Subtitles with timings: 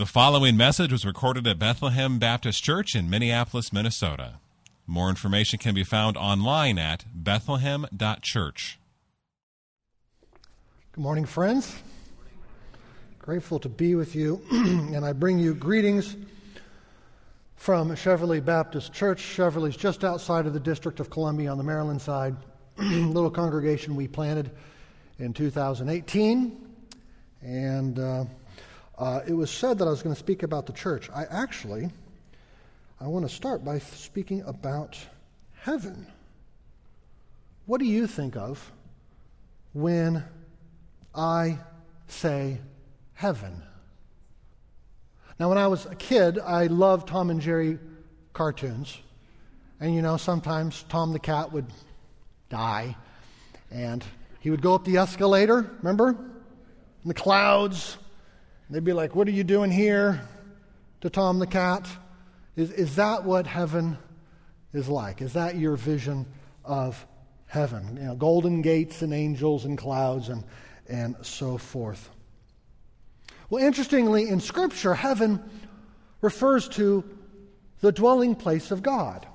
[0.00, 4.40] The following message was recorded at Bethlehem Baptist Church in Minneapolis, Minnesota.
[4.86, 8.78] More information can be found online at bethlehem.church.
[10.92, 11.76] Good morning, friends.
[13.18, 16.16] Grateful to be with you, and I bring you greetings
[17.56, 19.20] from Cheverly Baptist Church.
[19.20, 22.34] Cheverly's just outside of the District of Columbia on the Maryland side.
[22.78, 24.50] Little congregation we planted
[25.18, 26.58] in 2018,
[27.42, 28.24] and uh,
[29.00, 31.08] uh, it was said that I was going to speak about the church.
[31.10, 31.88] I actually,
[33.00, 34.98] I want to start by speaking about
[35.54, 36.06] heaven.
[37.64, 38.70] What do you think of
[39.72, 40.22] when
[41.14, 41.58] I
[42.08, 42.58] say
[43.14, 43.62] heaven?
[45.38, 47.78] Now, when I was a kid, I loved Tom and Jerry
[48.34, 48.98] cartoons.
[49.80, 51.66] And you know, sometimes Tom the cat would
[52.50, 52.94] die,
[53.70, 54.04] and
[54.40, 56.10] he would go up the escalator, remember?
[56.10, 57.96] In the clouds,
[58.70, 60.20] They'd be like, What are you doing here?
[61.00, 61.88] to Tom the cat.
[62.56, 63.98] Is, is that what heaven
[64.72, 65.22] is like?
[65.22, 66.26] Is that your vision
[66.64, 67.06] of
[67.46, 67.96] heaven?
[67.96, 70.44] You know, golden gates and angels and clouds and,
[70.88, 72.10] and so forth.
[73.48, 75.42] Well, interestingly, in Scripture, heaven
[76.20, 77.02] refers to
[77.80, 79.26] the dwelling place of God.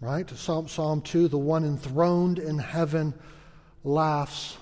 [0.00, 0.28] Right?
[0.30, 3.12] Psalm, Psalm 2 the one enthroned in heaven
[3.84, 4.56] laughs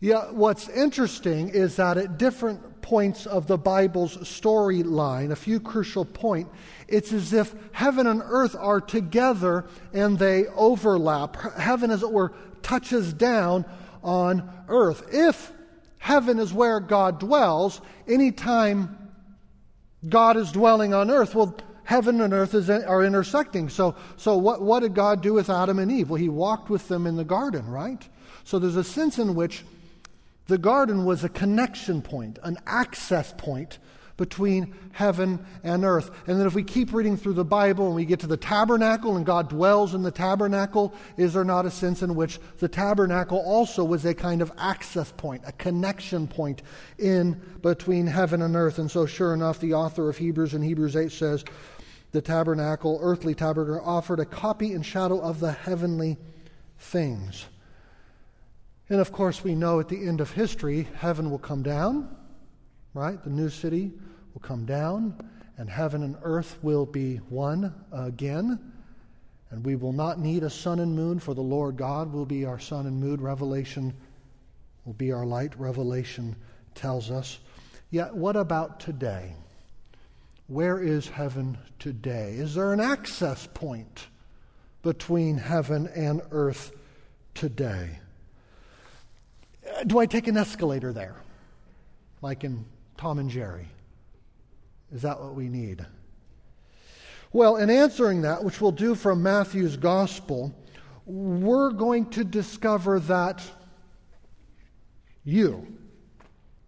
[0.00, 6.06] yeah, what's interesting is that at different points of the Bible's storyline, a few crucial
[6.06, 6.50] points,
[6.88, 11.36] it's as if heaven and earth are together and they overlap.
[11.58, 13.66] Heaven, as it were, touches down
[14.02, 15.02] on earth.
[15.12, 15.52] If
[15.98, 18.96] heaven is where God dwells, anytime
[20.08, 21.54] God is dwelling on earth, well,
[21.84, 23.68] heaven and earth is, are intersecting.
[23.68, 26.08] So, so what, what did God do with Adam and Eve?
[26.08, 28.02] Well, he walked with them in the garden, right?
[28.44, 29.62] So there's a sense in which
[30.50, 33.78] the garden was a connection point, an access point
[34.16, 36.10] between heaven and earth.
[36.26, 39.16] And then if we keep reading through the Bible and we get to the tabernacle
[39.16, 43.38] and God dwells in the tabernacle, is there not a sense in which the tabernacle
[43.38, 46.60] also was a kind of access point, a connection point
[46.98, 48.78] in between heaven and earth?
[48.78, 51.44] And so, sure enough, the author of Hebrews in Hebrews 8 says,
[52.12, 56.18] the tabernacle, earthly tabernacle, offered a copy and shadow of the heavenly
[56.76, 57.46] things.
[58.90, 62.14] And of course, we know at the end of history, heaven will come down,
[62.92, 63.22] right?
[63.22, 63.92] The new city
[64.34, 65.16] will come down,
[65.56, 68.58] and heaven and earth will be one again.
[69.50, 72.44] And we will not need a sun and moon, for the Lord God will be
[72.44, 73.20] our sun and moon.
[73.20, 73.94] Revelation
[74.84, 75.58] will be our light.
[75.58, 76.34] Revelation
[76.74, 77.38] tells us.
[77.90, 79.34] Yet, what about today?
[80.48, 82.34] Where is heaven today?
[82.34, 84.08] Is there an access point
[84.82, 86.72] between heaven and earth
[87.34, 88.00] today?
[89.76, 91.16] Uh, do I take an escalator there?
[92.22, 92.64] Like in
[92.96, 93.68] Tom and Jerry?
[94.92, 95.84] Is that what we need?
[97.32, 100.52] Well, in answering that, which we'll do from Matthew's gospel,
[101.06, 103.42] we're going to discover that
[105.24, 105.66] you,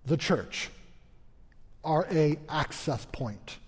[0.07, 0.71] the church,
[1.85, 3.59] are a access point.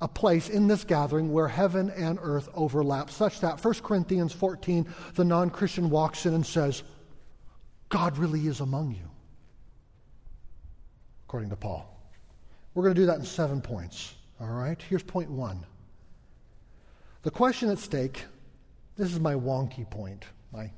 [0.00, 4.86] A place in this gathering where heaven and earth overlap, such that 1 Corinthians 14,
[5.14, 6.82] the non Christian walks in and says,
[7.94, 9.08] God really is among you,
[11.28, 11.88] according to Paul.
[12.74, 14.14] We're going to do that in seven points.
[14.40, 14.82] All right?
[14.88, 15.64] Here's point one.
[17.22, 18.24] The question at stake,
[18.96, 20.24] this is my wonky point.
[20.52, 20.72] My,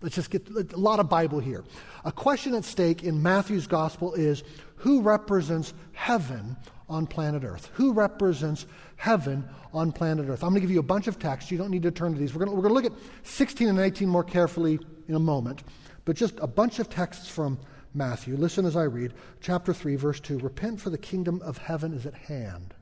[0.00, 1.64] let's just get a lot of Bible here.
[2.06, 4.42] A question at stake in Matthew's gospel is
[4.76, 6.56] who represents heaven
[6.88, 7.70] on planet Earth?
[7.74, 8.64] Who represents
[8.96, 10.42] heaven on planet Earth?
[10.42, 11.50] I'm going to give you a bunch of texts.
[11.50, 12.32] You don't need to turn to these.
[12.32, 15.20] We're going to, we're going to look at 16 and 18 more carefully in a
[15.20, 15.62] moment
[16.08, 17.58] but just a bunch of texts from
[17.92, 18.34] Matthew.
[18.34, 19.12] Listen as I read.
[19.42, 22.72] Chapter 3, verse 2 Repent, for the kingdom of heaven is at hand.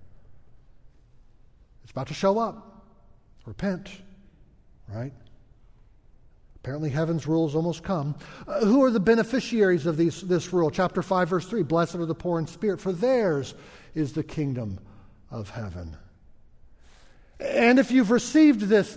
[1.82, 2.86] It's about to show up.
[3.44, 3.90] Repent,
[4.86, 5.12] right?
[6.54, 8.14] Apparently, heaven's rule has almost come.
[8.46, 10.70] Uh, who are the beneficiaries of these, this rule?
[10.70, 13.54] Chapter 5, verse 3 Blessed are the poor in spirit, for theirs
[13.96, 14.78] is the kingdom
[15.32, 15.96] of heaven.
[17.40, 18.96] And if you've received this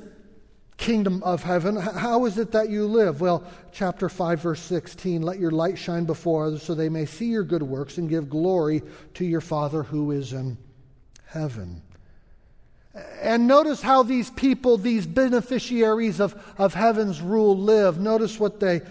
[0.79, 1.75] kingdom of heaven.
[1.75, 3.21] How is it that you live?
[3.21, 7.27] Well, chapter 5, verse 16 let your light shine before others so they may see
[7.27, 8.81] your good works and give glory
[9.15, 10.57] to your Father who is in
[11.25, 11.83] heaven.
[13.21, 17.99] And notice how these people, these beneficiaries of, of heaven's rule, live.
[17.99, 18.81] Notice what they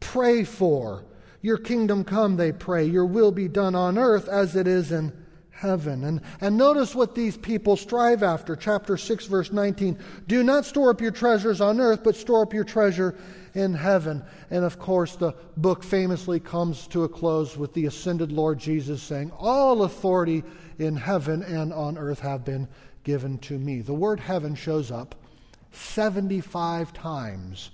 [0.00, 1.04] pray for.
[1.42, 2.84] Your kingdom come, they pray.
[2.84, 5.12] Your will be done on earth as it is in
[5.58, 6.04] heaven.
[6.04, 8.54] And, and notice what these people strive after.
[8.54, 9.98] Chapter 6, verse 19.
[10.26, 13.16] Do not store up your treasures on earth, but store up your treasure
[13.54, 14.22] in heaven.
[14.50, 19.02] And of course, the book famously comes to a close with the ascended Lord Jesus
[19.02, 20.44] saying, All authority
[20.78, 22.68] in heaven and on earth have been
[23.02, 23.80] given to me.
[23.80, 25.16] The word heaven shows up
[25.72, 27.70] 75 times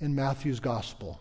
[0.00, 1.20] in Matthew's gospel.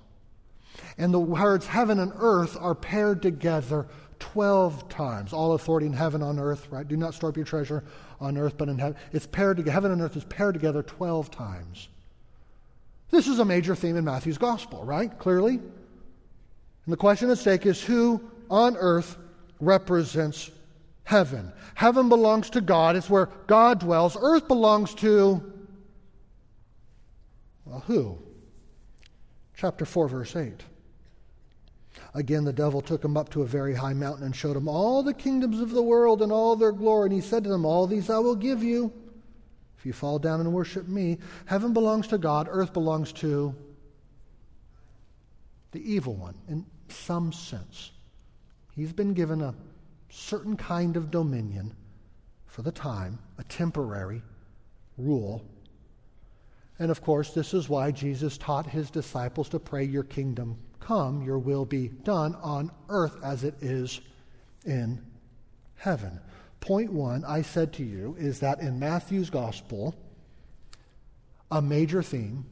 [0.97, 3.87] And the words heaven and earth are paired together
[4.19, 5.33] 12 times.
[5.33, 6.87] All authority in heaven on earth, right?
[6.87, 7.83] Do not store up your treasure
[8.19, 8.97] on earth, but in heaven.
[9.11, 9.73] It's paired together.
[9.73, 11.89] Heaven and earth is paired together 12 times.
[13.11, 15.17] This is a major theme in Matthew's gospel, right?
[15.19, 15.55] Clearly.
[15.55, 19.17] And the question at stake is who on earth
[19.59, 20.51] represents
[21.03, 21.51] heaven?
[21.75, 24.17] Heaven belongs to God, it's where God dwells.
[24.19, 25.53] Earth belongs to,
[27.65, 28.17] well, who?
[29.55, 30.61] Chapter 4, verse 8.
[32.15, 35.03] Again, the devil took him up to a very high mountain and showed him all
[35.03, 37.07] the kingdoms of the world and all their glory.
[37.07, 38.93] And he said to them, All these I will give you
[39.77, 41.17] if you fall down and worship me.
[41.45, 43.53] Heaven belongs to God, earth belongs to
[45.73, 47.91] the evil one in some sense.
[48.73, 49.53] He's been given a
[50.07, 51.75] certain kind of dominion
[52.45, 54.21] for the time, a temporary
[54.97, 55.43] rule.
[56.79, 61.23] And of course, this is why Jesus taught his disciples to pray, Your kingdom come,
[61.23, 64.01] your will be done on earth as it is
[64.65, 65.03] in
[65.75, 66.19] heaven.
[66.59, 69.95] Point one, I said to you, is that in Matthew's gospel,
[71.51, 72.45] a major theme,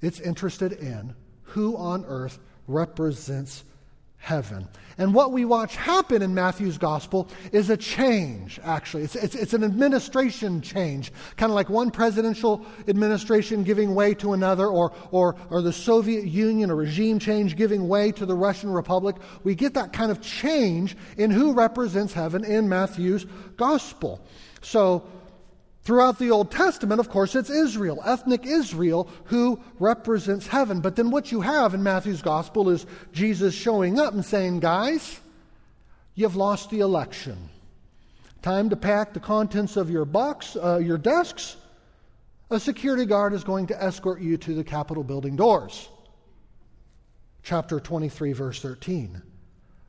[0.00, 3.64] it's interested in who on earth represents
[4.26, 4.66] heaven.
[4.98, 9.04] And what we watch happen in Matthew's gospel is a change, actually.
[9.04, 14.32] It's, it's, it's an administration change, kind of like one presidential administration giving way to
[14.32, 18.70] another, or, or, or the Soviet Union, a regime change giving way to the Russian
[18.70, 19.14] Republic.
[19.44, 23.26] We get that kind of change in who represents heaven in Matthew's
[23.56, 24.26] gospel.
[24.60, 25.06] So,
[25.86, 30.80] Throughout the Old Testament, of course, it's Israel, ethnic Israel, who represents heaven.
[30.80, 35.20] But then what you have in Matthew's gospel is Jesus showing up and saying, Guys,
[36.16, 37.50] you've lost the election.
[38.42, 41.56] Time to pack the contents of your box, uh, your desks.
[42.50, 45.88] A security guard is going to escort you to the Capitol building doors.
[47.44, 49.22] Chapter 23, verse 13.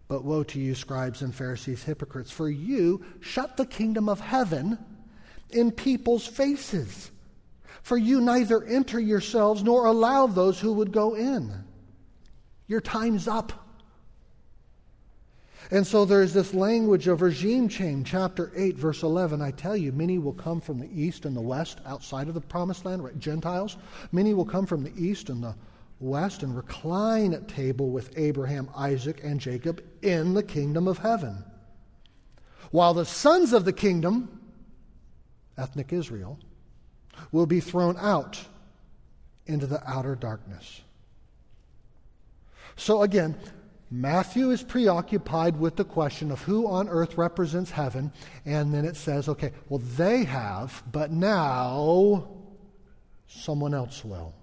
[0.08, 4.78] But woe to you, scribes and Pharisees, hypocrites, for you shut the kingdom of heaven
[5.50, 7.12] in people's faces.
[7.82, 11.54] For you neither enter yourselves nor allow those who would go in.
[12.68, 13.54] Your time's up.
[15.72, 18.10] And so there's this language of regime change.
[18.10, 19.42] Chapter 8, verse 11.
[19.42, 22.42] I tell you, many will come from the east and the west, outside of the
[22.42, 23.18] promised land, right?
[23.20, 23.78] Gentiles.
[24.12, 25.56] Many will come from the east and the
[26.00, 31.44] west and recline at table with Abraham, Isaac, and Jacob in the kingdom of heaven.
[32.72, 34.38] While the sons of the kingdom
[35.57, 36.39] ethnic Israel,
[37.31, 38.39] will be thrown out
[39.45, 40.81] into the outer darkness.
[42.75, 43.36] So again,
[43.89, 48.12] Matthew is preoccupied with the question of who on earth represents heaven,
[48.45, 52.27] and then it says, okay, well, they have, but now
[53.27, 54.33] someone else will.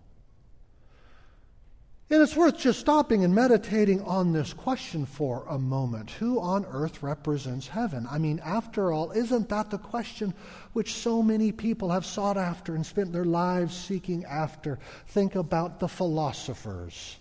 [2.11, 6.11] And it's worth just stopping and meditating on this question for a moment.
[6.13, 8.07] Who on earth represents heaven?
[8.11, 10.35] I mean, after all, isn't that the question
[10.75, 14.79] which so many people have sought after and spent their lives seeking after?
[15.09, 17.17] Think about the philosophers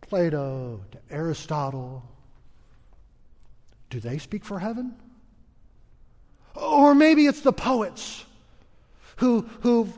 [0.00, 2.02] Plato to Aristotle.
[3.90, 4.94] Do they speak for heaven?
[6.54, 8.24] Or maybe it's the poets
[9.16, 9.92] who, who've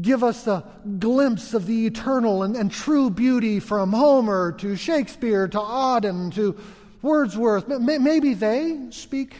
[0.00, 0.64] give us a
[0.98, 6.58] glimpse of the eternal and, and true beauty from Homer to Shakespeare to Auden to
[7.02, 7.68] Wordsworth.
[7.68, 9.36] Maybe they speak.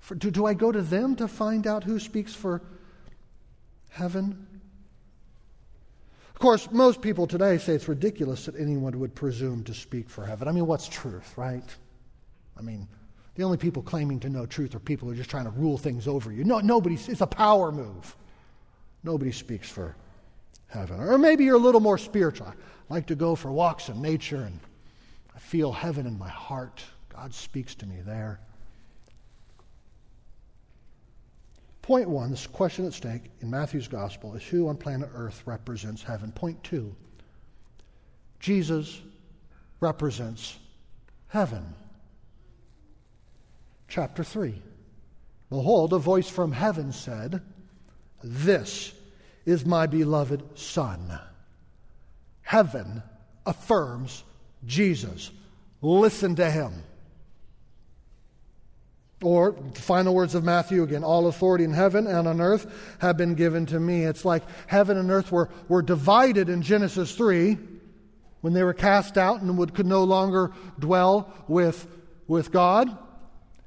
[0.00, 2.62] For, do, do I go to them to find out who speaks for
[3.90, 4.46] heaven?
[6.34, 10.24] Of course, most people today say it's ridiculous that anyone would presume to speak for
[10.24, 10.48] heaven.
[10.48, 11.64] I mean, what's truth, right?
[12.58, 12.86] I mean,
[13.36, 15.78] the only people claiming to know truth are people who are just trying to rule
[15.78, 16.44] things over you.
[16.44, 18.14] No, nobody, it's a power move.
[19.06, 19.94] Nobody speaks for
[20.66, 20.98] heaven.
[20.98, 22.48] Or maybe you're a little more spiritual.
[22.48, 22.54] I
[22.92, 24.58] like to go for walks in nature and
[25.34, 26.82] I feel heaven in my heart.
[27.08, 28.40] God speaks to me there.
[31.82, 36.02] Point one, this question at stake in Matthew's gospel is who on planet Earth represents
[36.02, 36.32] heaven.
[36.32, 36.92] Point two,
[38.40, 39.00] Jesus
[39.78, 40.58] represents
[41.28, 41.64] heaven.
[43.86, 44.60] Chapter 3.
[45.48, 47.40] Behold, a voice from heaven said,
[48.28, 48.92] This
[49.44, 51.16] is my beloved Son.
[52.42, 53.02] Heaven
[53.46, 54.24] affirms
[54.64, 55.30] Jesus.
[55.80, 56.82] Listen to him.
[59.22, 62.66] Or the final words of Matthew again all authority in heaven and on earth
[62.98, 64.04] have been given to me.
[64.04, 67.56] It's like heaven and earth were, were divided in Genesis 3
[68.40, 71.86] when they were cast out and would, could no longer dwell with,
[72.26, 72.98] with God.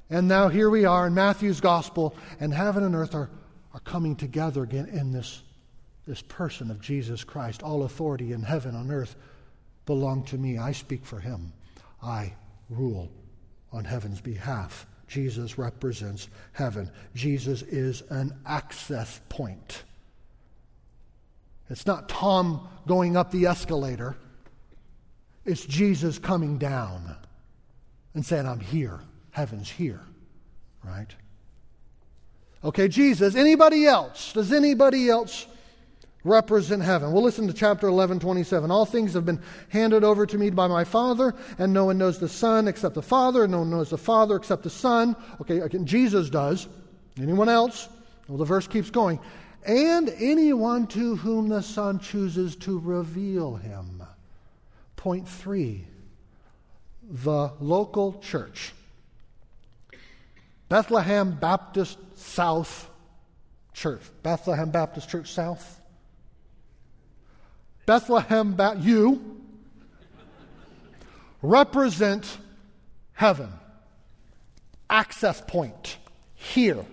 [0.10, 3.30] And now here we are in Matthew's gospel, and heaven and earth are,
[3.74, 5.42] are coming together again in this,
[6.08, 7.64] this person of Jesus Christ.
[7.64, 9.16] All authority in heaven and earth
[9.86, 10.58] belong to me.
[10.58, 11.54] I speak for him.
[12.02, 12.34] I
[12.70, 13.12] rule
[13.72, 14.86] on heaven's behalf.
[15.08, 16.90] Jesus represents heaven.
[17.16, 19.84] Jesus is an access point.
[21.70, 24.16] It's not Tom going up the escalator,
[25.46, 27.16] it's Jesus coming down
[28.14, 29.00] and saying, I'm here.
[29.32, 30.02] Heaven's here,
[30.84, 31.14] right?
[32.64, 33.36] Okay, Jesus.
[33.36, 34.34] Anybody else?
[34.34, 35.46] Does anybody else
[36.24, 37.12] represent heaven.
[37.12, 38.72] We'll listen to chapter 11, 27.
[38.72, 42.20] All things have been handed over to me by my Father, and no one knows
[42.20, 45.16] the Son except the Father, and no one knows the Father except the Son.
[45.42, 46.68] Okay, again, Jesus does.
[47.18, 47.88] Anyone else?
[48.28, 49.20] Well, the verse keeps going.
[49.66, 54.04] And anyone to whom the Son chooses to reveal him.
[54.96, 55.86] Point three
[57.12, 58.74] the local church.
[60.68, 62.90] Bethlehem Baptist South
[63.74, 64.02] Church.
[64.24, 65.80] Bethlehem Baptist Church South.
[67.86, 69.42] Bethlehem, you
[71.42, 72.38] represent
[73.14, 73.50] heaven.
[74.90, 75.98] Access point
[76.36, 76.86] here.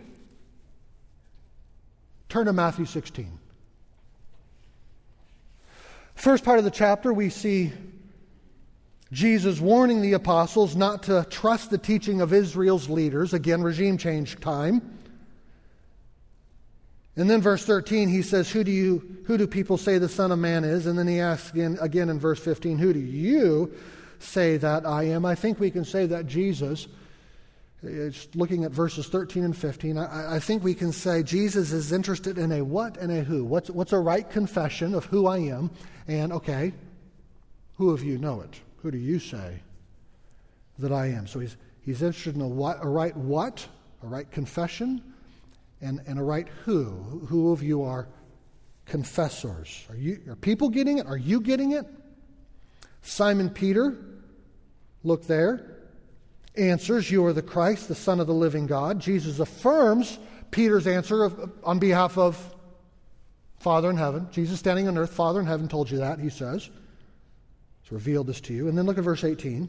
[2.29, 3.39] Turn to Matthew 16.
[6.15, 7.73] First part of the chapter, we see
[9.13, 13.35] Jesus warning the apostles not to trust the teaching of Israel's leaders.
[13.35, 14.96] Again, regime change time.
[17.17, 20.31] And then verse 13, he says, who do, you, who do people say the Son
[20.31, 20.87] of Man is?
[20.87, 23.73] And then he asks again, again in verse 15, Who do you
[24.19, 25.25] say that I am?
[25.25, 26.87] I think we can say that Jesus,
[28.35, 32.37] looking at verses 13 and 15, I, I think we can say Jesus is interested
[32.37, 33.45] in a what and a who.
[33.45, 35.71] What's, what's a right confession of who I am?
[36.07, 36.75] And, okay,
[37.77, 38.61] who of you know it?
[38.83, 39.63] Who do you say
[40.79, 41.27] that I am?
[41.27, 43.67] So he's, he's interested in a, what, a right what,
[44.03, 45.03] a right confession
[45.81, 46.87] and, and a right who.
[47.29, 48.09] Who of you are
[48.87, 49.85] confessors?
[49.89, 51.07] Are, you, are people getting it?
[51.07, 51.87] Are you getting it?
[53.03, 53.97] Simon Peter,
[55.05, 55.77] look there,
[56.57, 59.01] answers, You are the Christ, the Son of the living God.
[59.01, 60.19] Jesus affirms
[60.51, 62.55] Peter's answer of, on behalf of
[63.59, 64.29] Father in heaven.
[64.31, 66.69] Jesus standing on earth, Father in heaven told you that, he says.
[67.83, 68.69] He's revealed this to you.
[68.69, 69.69] And then look at verse 18.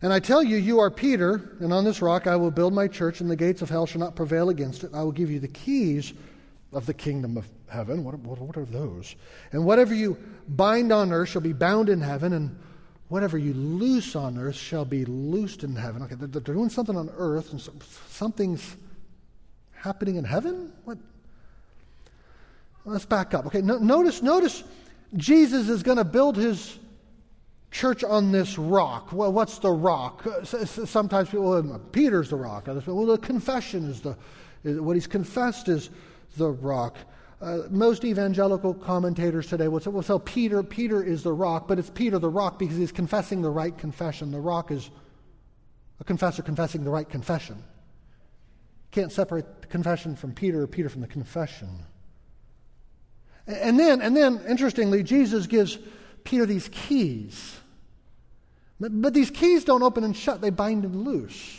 [0.00, 2.86] And I tell you, you are Peter, and on this rock I will build my
[2.86, 4.90] church, and the gates of hell shall not prevail against it.
[4.94, 6.12] I will give you the keys
[6.72, 8.04] of the kingdom of heaven.
[8.04, 9.16] What, what, what, are those?
[9.52, 10.16] And whatever you
[10.48, 12.56] bind on earth shall be bound in heaven, and
[13.08, 16.02] whatever you loose on earth shall be loosed in heaven.
[16.02, 17.60] Okay, they're, they're doing something on earth, and
[18.08, 18.76] something's
[19.72, 20.72] happening in heaven?
[20.84, 20.98] What?
[22.84, 23.46] Let's back up.
[23.46, 24.64] Okay, no, notice, notice
[25.16, 26.78] Jesus is going to build his
[27.70, 29.12] church on this rock.
[29.12, 30.26] Well, what's the rock?
[30.26, 32.66] Uh, sometimes people, well, Peter's the rock.
[32.66, 34.16] Well, the confession is the,
[34.82, 35.90] what he's confessed is
[36.36, 36.96] the rock.
[37.40, 41.78] Uh, most evangelical commentators today will say, well, so Peter, Peter is the rock, but
[41.78, 44.32] it's Peter the rock because he's confessing the right confession.
[44.32, 44.90] The rock is
[46.00, 47.62] a confessor confessing the right confession.
[48.90, 51.84] Can't separate the confession from Peter or Peter from the confession.
[53.46, 55.78] And then, and then, interestingly, Jesus gives
[56.28, 57.56] Peter these keys.
[58.78, 61.58] But, but these keys don't open and shut, they bind and loose.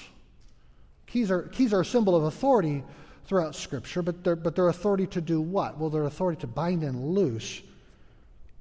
[1.07, 2.83] Keys are, keys are a symbol of authority
[3.25, 5.79] throughout Scripture, but they're, but they're authority to do what?
[5.79, 7.61] Well, they're authority to bind and loose.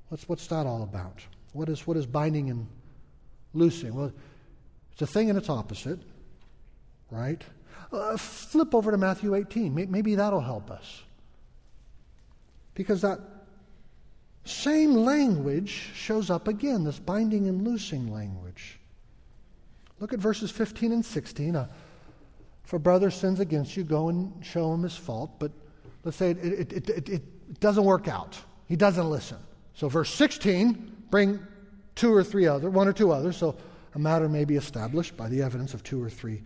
[0.08, 1.20] What's, what's that all about?
[1.52, 2.66] What is, what is binding and
[3.52, 3.94] loosing?
[3.94, 4.10] Well,
[4.92, 5.98] it's a thing and its opposite,
[7.10, 7.42] right?
[7.92, 9.74] Uh, flip over to Matthew 18.
[9.74, 11.02] Maybe that'll help us.
[12.74, 13.20] Because that
[14.48, 18.78] same language shows up again, this binding and loosing language.
[20.00, 21.56] Look at verses 15 and 16.
[21.56, 21.68] Uh,
[22.64, 25.32] if a brother sins against you, go and show him his fault.
[25.38, 25.52] But
[26.04, 28.38] let's say it, it, it, it, it doesn't work out.
[28.66, 29.38] He doesn't listen.
[29.74, 31.40] So, verse 16, bring
[31.94, 33.36] two or three other, one or two others.
[33.36, 33.56] So,
[33.94, 36.42] a matter may be established by the evidence of two or three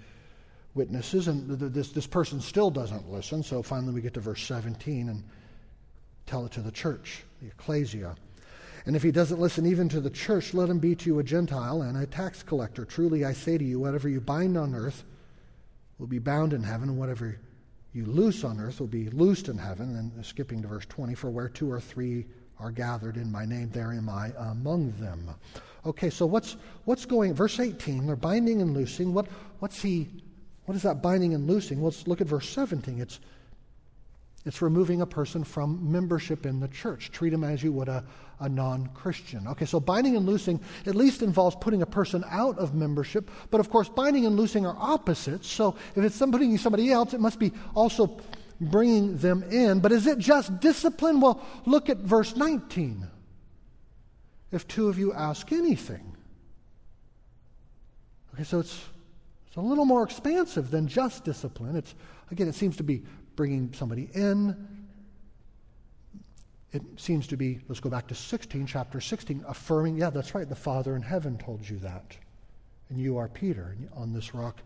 [0.74, 1.28] witnesses.
[1.28, 3.42] And this, this person still doesn't listen.
[3.42, 5.24] So, finally, we get to verse 17 and
[6.26, 8.14] tell it to the church the ecclesia.
[8.86, 11.24] And if he doesn't listen even to the church, let him be to you a
[11.24, 12.84] Gentile and a tax collector.
[12.84, 15.04] Truly I say to you, whatever you bind on earth
[15.98, 17.38] will be bound in heaven, and whatever
[17.92, 19.96] you loose on earth will be loosed in heaven.
[19.96, 22.26] And skipping to verse 20, for where two or three
[22.58, 25.30] are gathered in my name, there am I among them.
[25.84, 29.12] Okay, so what's what's going verse 18, they're binding and loosing.
[29.12, 29.26] What
[29.58, 30.08] what's he
[30.66, 31.82] What is that binding and loosing?
[31.82, 33.00] Let's look at verse 17.
[33.00, 33.18] It's,
[34.44, 37.12] it's removing a person from membership in the church.
[37.12, 38.04] Treat him as you would a,
[38.40, 39.46] a non Christian.
[39.46, 43.60] Okay, so binding and loosing at least involves putting a person out of membership, but
[43.60, 45.46] of course, binding and loosing are opposites.
[45.46, 48.20] So if it's somebody, somebody else, it must be also
[48.60, 49.78] bringing them in.
[49.78, 51.20] But is it just discipline?
[51.20, 53.06] Well, look at verse 19.
[54.50, 56.16] If two of you ask anything.
[58.34, 58.84] Okay, so it's,
[59.46, 61.76] it's a little more expansive than just discipline.
[61.76, 61.94] It's,
[62.30, 63.02] again, it seems to be
[63.36, 64.68] bringing somebody in.
[66.72, 70.48] It seems to be, let's go back to 16, chapter 16, affirming, yeah, that's right,
[70.48, 72.16] the Father in heaven told you that.
[72.88, 74.60] And you are Peter, and on this rock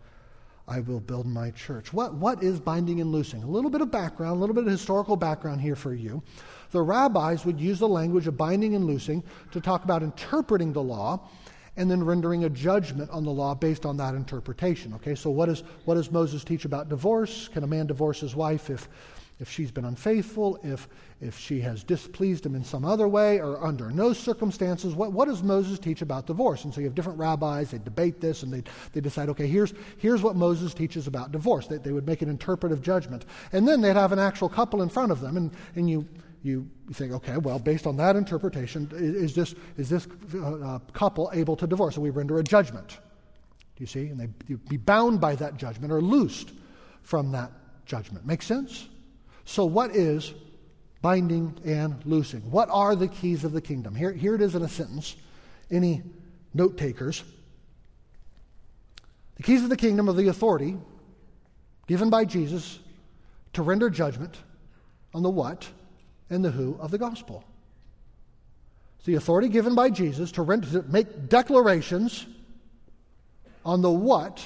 [0.69, 1.93] I will build my church.
[1.93, 3.41] What, what is binding and loosing?
[3.41, 6.21] A little bit of background, a little bit of historical background here for you.
[6.71, 10.83] The rabbis would use the language of binding and loosing to talk about interpreting the
[10.83, 11.29] law
[11.77, 14.93] and then rendering a judgment on the law based on that interpretation.
[14.95, 17.47] Okay, so what, is, what does Moses teach about divorce?
[17.47, 18.89] Can a man divorce his wife if
[19.39, 20.87] if she's been unfaithful, if,
[21.21, 25.27] if she has displeased him in some other way, or under no circumstances, what, what
[25.27, 26.63] does Moses teach about divorce?
[26.63, 29.73] And so you have different rabbis, they debate this, and they, they decide, okay, here's,
[29.97, 31.67] here's what Moses teaches about divorce.
[31.67, 33.25] They, they would make an interpretive judgment.
[33.51, 36.07] And then they'd have an actual couple in front of them, and, and you,
[36.47, 40.07] you think, okay, well, based on that interpretation, is this, is this
[40.41, 41.95] uh, couple able to divorce?
[41.95, 42.97] So we render a judgment.
[43.75, 44.07] Do you see?
[44.07, 46.51] And they be bound by that judgment or loosed
[47.03, 47.51] from that
[47.85, 48.25] judgment.
[48.25, 48.87] Make sense?
[49.45, 50.33] So, what is
[51.01, 52.41] binding and loosing?
[52.51, 53.95] What are the keys of the kingdom?
[53.95, 55.15] Here, here it is in a sentence.
[55.69, 56.01] Any
[56.53, 57.23] note takers?
[59.35, 60.77] The keys of the kingdom are the authority
[61.85, 62.79] given by Jesus
[63.53, 64.37] to render judgment
[65.13, 65.69] on the what
[66.29, 67.43] and the who of the gospel.
[68.97, 72.25] It's the authority given by Jesus to, make declarations
[73.65, 74.45] on the what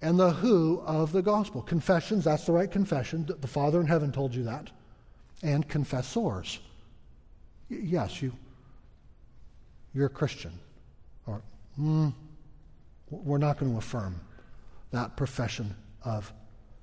[0.00, 1.62] and the who of the gospel.
[1.62, 3.26] Confessions, that's the right confession.
[3.26, 4.70] The Father in heaven told you that.
[5.42, 6.58] And confessors.
[7.68, 8.32] yes, you,
[9.92, 10.58] you're a Christian.
[11.26, 11.42] Or,
[11.78, 12.12] mm,
[13.10, 14.20] we're not going to affirm
[14.90, 16.32] that profession of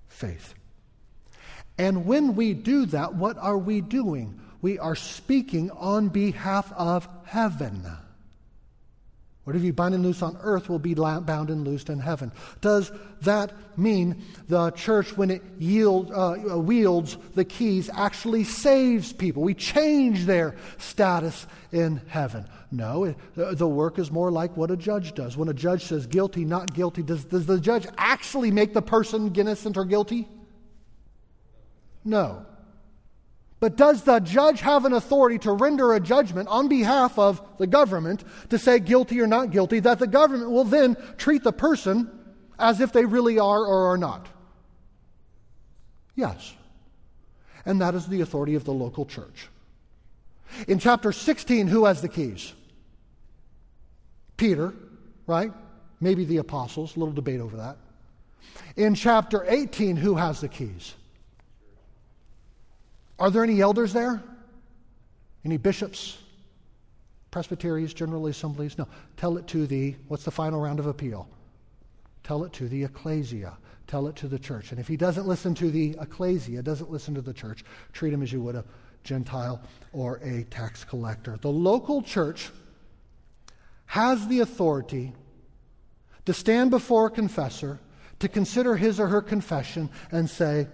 [0.08, 0.54] faith.
[1.78, 4.40] And when we do that, what are we doing?
[4.62, 7.86] We are speaking on behalf of heaven.
[9.44, 12.32] Whatever you bind and loose on earth will be bound and loosed in heaven.
[12.62, 19.42] Does that mean the church, when it yield, uh, wields the keys, actually saves people?
[19.42, 22.46] We change their status in heaven.
[22.72, 25.36] No, it, the work is more like what a judge does.
[25.36, 29.36] When a judge says guilty, not guilty, does, does the judge actually make the person
[29.36, 30.28] innocent or guilty?
[32.04, 32.46] No.
[33.60, 37.68] But does the judge have an authority to render a judgment on behalf of the
[37.68, 42.10] government to say guilty or not guilty, that the government will then treat the person
[42.58, 44.28] as if they really are or are not?
[46.16, 46.56] Yes.
[47.64, 49.48] And that is the authority of the local church.
[50.68, 52.54] In chapter 16, who has the keys?
[54.38, 54.74] Peter,
[55.28, 55.52] right?
[56.00, 57.78] Maybe the apostles, a little debate over that.
[58.76, 60.96] In chapter 18, who has the keys?
[63.22, 64.20] Are there any elders there?
[65.46, 66.18] Any bishops?
[67.30, 68.80] Presbyteries, general assemblies?
[68.80, 68.88] No.
[69.16, 71.30] Tell it to the, what's the final round of appeal?
[72.24, 73.56] Tell it to the ecclesia.
[73.86, 74.72] Tell it to the church.
[74.72, 78.24] And if he doesn't listen to the ecclesia, doesn't listen to the church, treat him
[78.24, 78.66] as you would a
[79.04, 79.62] Gentile
[79.94, 81.38] or a tax collector.
[81.40, 82.50] The local church
[83.86, 85.14] has the authority
[86.26, 87.80] to stand before a confessor,
[88.18, 90.68] to consider his or her confession, and say,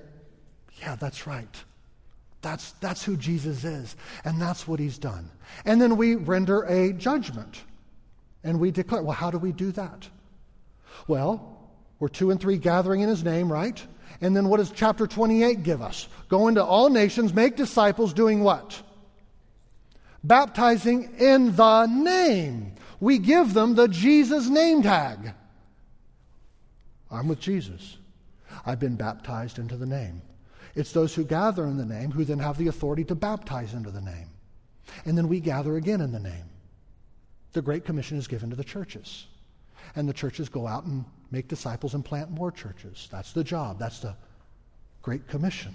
[0.79, 1.63] Yeah, that's right.
[2.47, 5.29] That's, that's who Jesus is, and that's what he's done.
[5.65, 7.61] And then we render a judgment,
[8.41, 10.07] and we declare, well, how do we do that?
[11.09, 11.59] Well,
[11.99, 13.85] we're two and three gathering in his name, right?
[14.21, 16.07] And then what does chapter 28 give us?
[16.29, 18.81] Go into all nations, make disciples, doing what?
[20.23, 22.75] Baptizing in the name.
[23.01, 25.33] We give them the Jesus name tag.
[27.11, 27.97] I'm with Jesus.
[28.65, 30.21] I've been baptized into the name.
[30.77, 33.89] It's those who gather in the name who then have the authority to baptize into
[33.89, 34.29] the name.
[35.05, 36.45] And then we gather again in the name.
[37.53, 39.25] The Great Commission is given to the churches.
[39.95, 43.09] And the churches go out and make disciples and plant more churches.
[43.11, 43.79] That's the job.
[43.79, 44.15] That's the
[45.01, 45.73] Great Commission.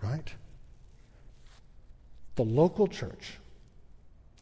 [0.00, 0.32] Right?
[2.36, 3.38] The local church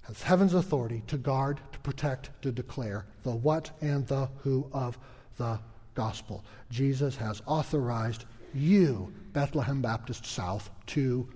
[0.02, 4.98] has heaven's authority to guard, to protect, to declare the what and the who of
[5.38, 5.58] the
[5.94, 6.44] gospel.
[6.70, 11.28] Jesus has authorized you, Bethlehem Baptist South, to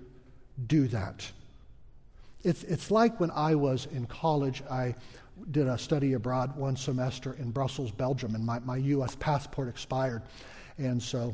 [0.67, 1.29] do that.
[2.43, 4.95] It's, it's like when I was in college, I
[5.51, 9.15] did a study abroad one semester in Brussels, Belgium, and my, my U.S.
[9.15, 10.21] passport expired.
[10.77, 11.33] And so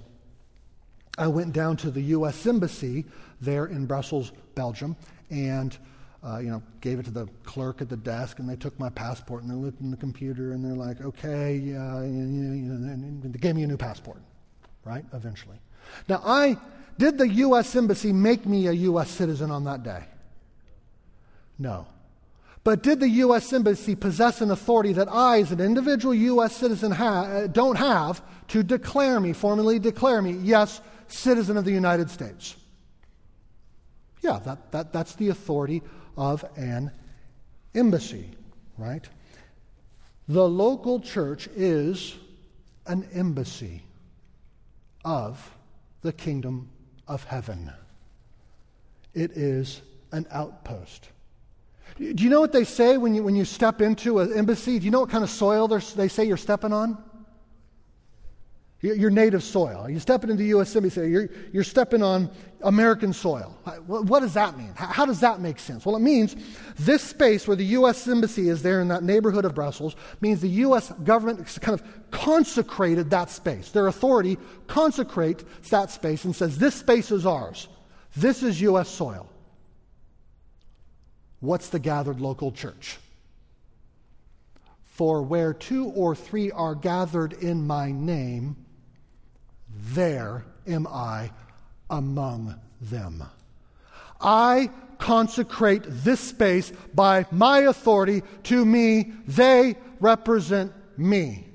[1.18, 2.46] I went down to the U.S.
[2.46, 3.06] Embassy
[3.42, 4.96] there in Brussels, Belgium,
[5.30, 5.78] and
[6.24, 8.90] uh, you know, gave it to the clerk at the desk, and they took my
[8.90, 13.56] passport and they looked in the computer and they're like, okay, yeah, and they gave
[13.56, 14.22] me a new passport,
[14.84, 15.06] right?
[15.14, 15.58] Eventually.
[16.08, 16.58] Now, I
[16.98, 17.76] did the U.S.
[17.76, 19.10] Embassy make me a U.S.
[19.10, 20.04] citizen on that day?
[21.58, 21.88] No.
[22.64, 23.52] But did the U.S.
[23.54, 26.56] Embassy possess an authority that I, as an individual U.S.
[26.56, 31.72] citizen, ha- uh, don't have to declare me, formally declare me, yes, citizen of the
[31.72, 32.56] United States?
[34.22, 35.82] Yeah, that, that, that's the authority
[36.18, 36.92] of an
[37.74, 38.30] embassy,
[38.78, 39.08] right?
[40.28, 42.16] The local church is
[42.86, 43.84] an embassy
[45.06, 45.50] of
[46.02, 46.70] the kingdom
[47.08, 47.72] of heaven.
[49.14, 49.82] It is
[50.12, 51.10] an outpost.
[51.98, 54.80] Do you know what they say when you, when you step into an embassy?
[54.80, 56.98] Do you know what kind of soil they say you're stepping on?
[58.82, 59.90] Your native soil.
[59.90, 60.74] You're stepping into the U.S.
[60.74, 63.58] Embassy, you're, you're stepping on American soil.
[63.86, 64.72] What does that mean?
[64.74, 65.86] How does that make sense?
[65.86, 66.38] Well, it means
[66.78, 68.08] this space where the U.S.
[68.08, 70.94] Embassy is there in that neighborhood of Brussels means the U.S.
[71.04, 73.70] government kind of consecrated that space.
[73.72, 74.38] Their authority
[74.68, 77.68] consecrates that space and says, This space is ours.
[78.16, 78.88] This is U.S.
[78.88, 79.30] soil.
[81.42, 82.98] What's the gathered local church?
[84.84, 88.66] For where two or three are gathered in my name,
[89.70, 91.32] there am I
[91.90, 93.24] among them.
[94.22, 99.14] I consecrate this space by my authority to me.
[99.28, 101.46] They represent me.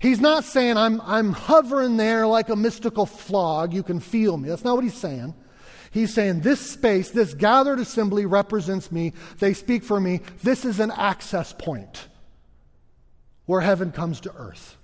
[0.00, 3.74] He's not saying I'm, I'm hovering there like a mystical flog.
[3.74, 4.48] You can feel me.
[4.48, 5.34] That's not what he's saying.
[5.90, 9.14] He's saying this space, this gathered assembly represents me.
[9.38, 10.20] They speak for me.
[10.42, 12.08] This is an access point
[13.46, 14.77] where heaven comes to earth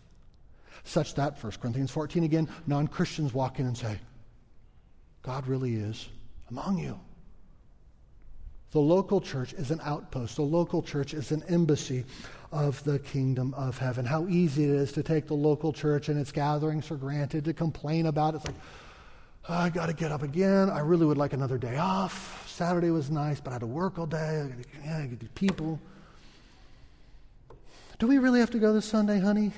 [0.85, 3.99] such that, 1 Corinthians 14 again, non Christians walk in and say,
[5.23, 6.09] God really is
[6.51, 7.01] among you.
[8.71, 10.37] The local church is an outpost.
[10.37, 12.05] The local church is an embassy
[12.53, 14.05] of the kingdom of heaven.
[14.05, 17.55] How easy it is to take the local church and its gatherings for granted, to
[17.55, 18.39] complain about it.
[18.39, 18.57] It's like,
[19.49, 20.71] oh, I got to get up again.
[20.71, 22.49] I really would like another day off.
[22.49, 24.51] Saturday was nice, but I had to work all day.
[24.85, 25.81] I got to get people.
[27.99, 29.53] Do we really have to go this Sunday, honey?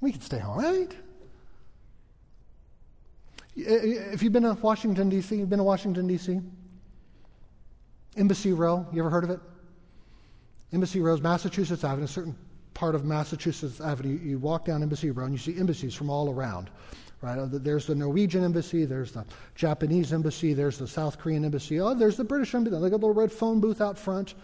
[0.00, 0.94] We can stay home, right?
[3.56, 6.40] If you've been to Washington, D.C., you've been to Washington, D.C.?
[8.16, 9.40] Embassy Row, you ever heard of it?
[10.72, 12.36] Embassy Row is Massachusetts Avenue, a certain
[12.74, 14.18] part of Massachusetts Avenue.
[14.22, 16.70] You walk down Embassy Row and you see embassies from all around.
[17.22, 17.38] Right?
[17.38, 21.80] Uh, there's the Norwegian embassy, there's the Japanese embassy, there's the South Korean embassy.
[21.80, 22.76] Oh, there's the British embassy.
[22.76, 24.34] They got a little red phone booth out front.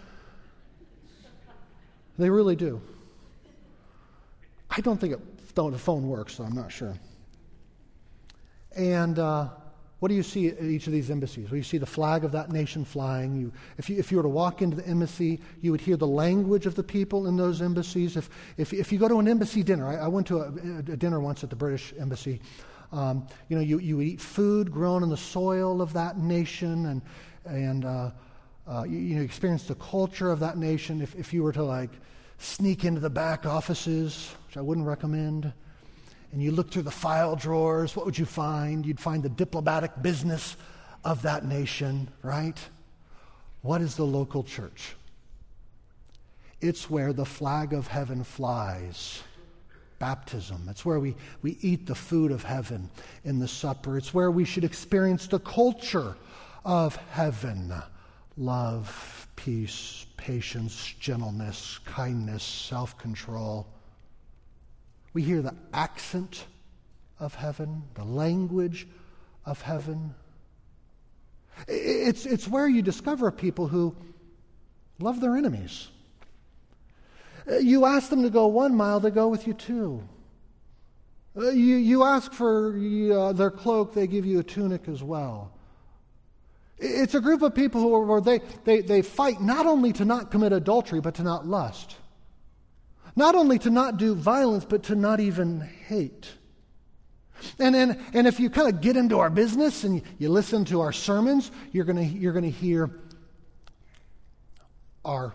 [2.18, 2.80] They really do.
[4.70, 5.20] I don't think it
[5.54, 6.94] the phone works, so I'm not sure.
[8.76, 9.48] And uh,
[10.02, 11.48] what do you see at each of these embassies?
[11.48, 13.36] Well, you see the flag of that nation flying.
[13.36, 16.08] You, if, you, if you were to walk into the embassy, you would hear the
[16.08, 18.16] language of the people in those embassies.
[18.16, 20.48] If, if, if you go to an embassy dinner, I, I went to a,
[20.92, 22.40] a, dinner once at the British Embassy.
[22.90, 27.02] Um, you know, you, you eat food grown in the soil of that nation, and,
[27.44, 28.10] and uh,
[28.66, 31.00] uh, you, you experience the culture of that nation.
[31.00, 31.90] If, if you were to, like,
[32.42, 35.52] sneak into the back offices, which I wouldn't recommend,
[36.32, 38.84] and you look through the file drawers, what would you find?
[38.86, 40.56] You'd find the diplomatic business
[41.04, 42.58] of that nation, right?
[43.60, 44.96] What is the local church?
[46.60, 49.22] It's where the flag of heaven flies.
[49.98, 50.66] Baptism.
[50.68, 52.90] It's where we, we eat the food of heaven
[53.24, 53.98] in the supper.
[53.98, 56.16] It's where we should experience the culture
[56.64, 57.72] of heaven
[58.36, 63.66] love, peace, patience, gentleness, kindness, self control.
[65.14, 66.46] We hear the accent
[67.18, 68.86] of heaven, the language
[69.44, 70.14] of heaven.
[71.66, 73.96] It's, it's where you discover people who
[75.00, 75.88] love their enemies.
[77.60, 80.04] You ask them to go one mile, they go with you two.
[81.34, 85.50] You, you ask for uh, their cloak, they give you a tunic as well.
[86.82, 90.30] It's a group of people who are, they, they, they fight not only to not
[90.30, 91.96] commit adultery, but to not lust.
[93.14, 96.30] Not only to not do violence, but to not even hate.
[97.58, 100.80] And, and, and if you kind of get into our business and you listen to
[100.80, 102.90] our sermons, you're going you're going to hear
[105.04, 105.34] our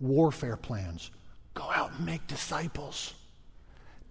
[0.00, 1.10] warfare plans.
[1.54, 3.14] Go out and make disciples.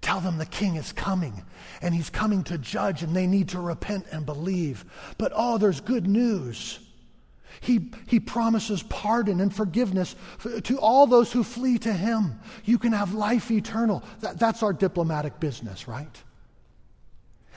[0.02, 1.44] Tell them the king is coming
[1.82, 4.86] and he's coming to judge and they need to repent and believe.
[5.18, 6.80] But oh, there's good news.
[7.62, 10.16] He, he promises pardon and forgiveness
[10.64, 12.40] to all those who flee to Him.
[12.64, 14.04] You can have life eternal.
[14.22, 16.24] That, that's our diplomatic business, right?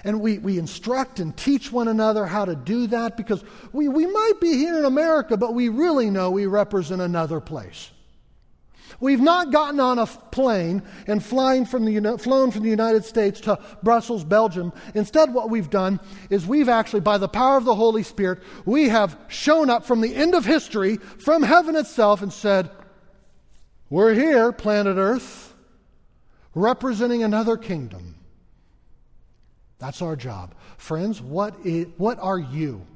[0.04, 4.06] And we, we instruct and teach one another how to do that because we, we
[4.06, 7.92] might be here in America, but we really know we represent another place.
[9.00, 13.40] We've not gotten on a plane and flying from the, flown from the United States
[13.42, 14.72] to Brussels, Belgium.
[14.94, 16.00] Instead, what we've done
[16.30, 20.00] is we've actually, by the power of the Holy Spirit, we have shown up from
[20.00, 22.70] the end of history, from heaven itself, and said,
[23.90, 25.54] We're here, planet Earth,
[26.54, 28.16] representing another kingdom.
[29.78, 30.54] That's our job.
[30.76, 32.86] Friends, what, is, what are you?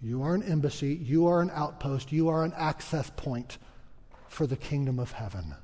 [0.00, 3.58] You are an embassy, you are an outpost, you are an access point
[4.32, 5.54] for the kingdom of heaven.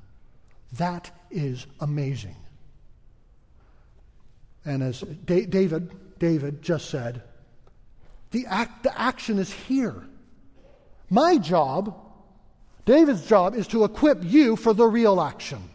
[0.73, 2.35] That is amazing.
[4.63, 7.23] And as David, David just said,
[8.29, 10.03] the, act, the action is here.
[11.09, 11.99] My job,
[12.85, 15.67] David's job, is to equip you for the real action.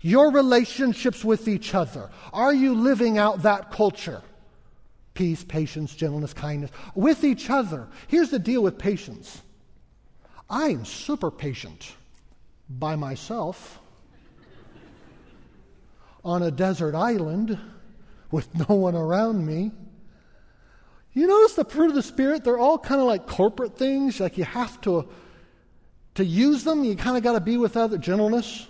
[0.00, 2.10] Your relationships with each other.
[2.32, 4.22] Are you living out that culture?
[5.14, 6.70] Peace, patience, gentleness, kindness.
[6.94, 7.88] With each other.
[8.06, 9.42] Here's the deal with patience
[10.50, 11.94] I am super patient
[12.70, 13.78] by myself
[16.24, 17.58] on a desert island
[18.30, 19.72] with no one around me.
[21.12, 24.38] You notice the fruit of the Spirit, they're all kind of like corporate things, like
[24.38, 25.08] you have to,
[26.14, 28.68] to use them, you kind of got to be with other gentleness.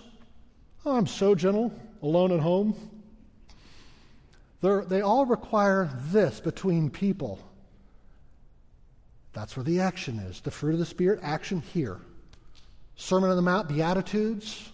[0.85, 2.75] Oh, I'm so gentle, alone at home.
[4.61, 7.39] They're, they all require this between people.
[9.33, 10.41] That's where the action is.
[10.41, 11.99] The fruit of the Spirit, action here.
[12.95, 14.71] Sermon on the Mount, Beatitudes,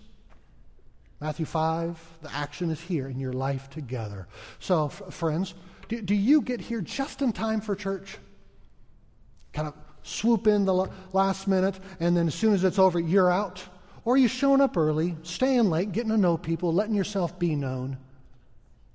[1.21, 4.27] Matthew 5, the action is here in your life together.
[4.59, 5.53] So, f- friends,
[5.87, 8.17] do, do you get here just in time for church?
[9.53, 13.31] Kind of swoop in the last minute, and then as soon as it's over, you're
[13.31, 13.63] out?
[14.03, 17.97] Or you showing up early, staying late, getting to know people, letting yourself be known?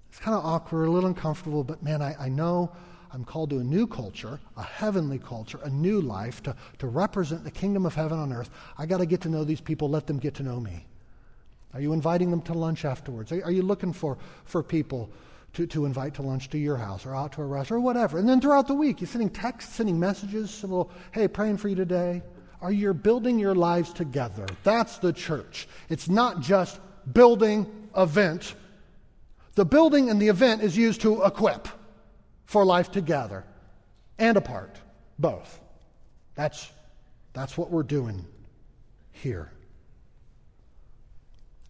[0.08, 2.72] It's kind of awkward, a little uncomfortable, but man, I, I know
[3.12, 7.44] I'm called to a new culture, a heavenly culture, a new life to, to represent
[7.44, 8.50] the kingdom of heaven on earth.
[8.78, 10.86] I got to get to know these people, let them get to know me.
[11.74, 13.32] Are you inviting them to lunch afterwards?
[13.32, 15.10] Are, you looking for, for people
[15.54, 18.18] to, to invite to lunch to your house or out to a restaurant or whatever?
[18.18, 21.68] And then throughout the week, you're sending texts, sending messages, a little, hey, praying for
[21.68, 22.22] you today.
[22.60, 24.46] Are you building your lives together?
[24.64, 25.68] That's the church.
[25.88, 26.78] It's not just
[27.12, 28.54] building event.
[29.54, 31.68] The building and the event is used to equip
[32.50, 33.44] for life together
[34.18, 34.76] and apart,
[35.20, 35.60] both.
[36.34, 36.68] That's,
[37.32, 38.26] that's what we're doing
[39.12, 39.52] here.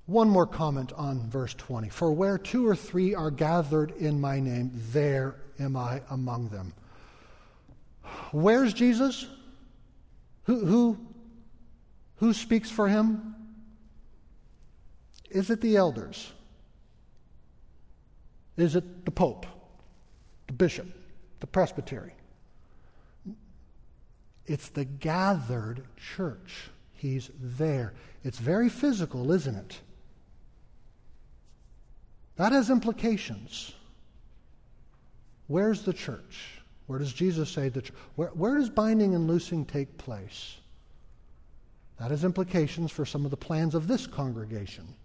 [0.07, 1.91] One more comment on verse 20.
[1.91, 6.73] For where two or three are gathered in my name, there am I among them.
[8.33, 9.27] Where's Jesus?
[10.45, 10.99] Who, who,
[12.17, 13.35] who speaks for him?
[15.29, 16.33] Is it the elders?
[18.57, 19.45] Is it the Pope?
[20.51, 20.89] The bishop,
[21.39, 22.13] the presbytery.
[24.47, 26.71] It's the gathered church.
[26.93, 27.95] He's there.
[28.25, 29.81] It's very physical, isn't it?
[32.35, 33.73] That has implications.
[35.47, 36.61] Where's the church?
[36.89, 37.97] Where does Jesus say the church?
[38.17, 40.57] Where, where does binding and loosing take place?
[42.01, 44.97] That has implications for some of the plans of this congregation.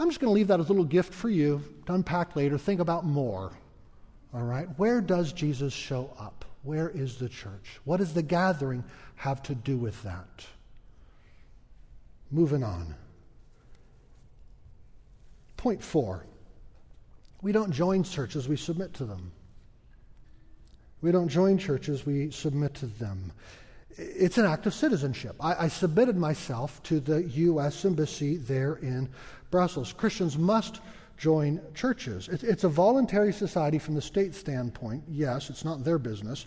[0.00, 2.56] I'm just going to leave that as a little gift for you to unpack later.
[2.56, 3.52] Think about more.
[4.34, 4.66] All right?
[4.76, 6.44] Where does Jesus show up?
[6.62, 7.80] Where is the church?
[7.84, 8.84] What does the gathering
[9.16, 10.46] have to do with that?
[12.30, 12.94] Moving on.
[15.56, 16.24] Point four
[17.42, 19.32] we don't join churches, we submit to them.
[21.00, 23.32] We don't join churches, we submit to them.
[23.98, 25.34] It's an act of citizenship.
[25.40, 27.84] I, I submitted myself to the U.S.
[27.84, 29.08] Embassy there in
[29.50, 29.92] Brussels.
[29.92, 30.80] Christians must
[31.22, 32.28] join churches.
[32.28, 35.04] It's a voluntary society from the state standpoint.
[35.08, 36.46] Yes, it's not their business.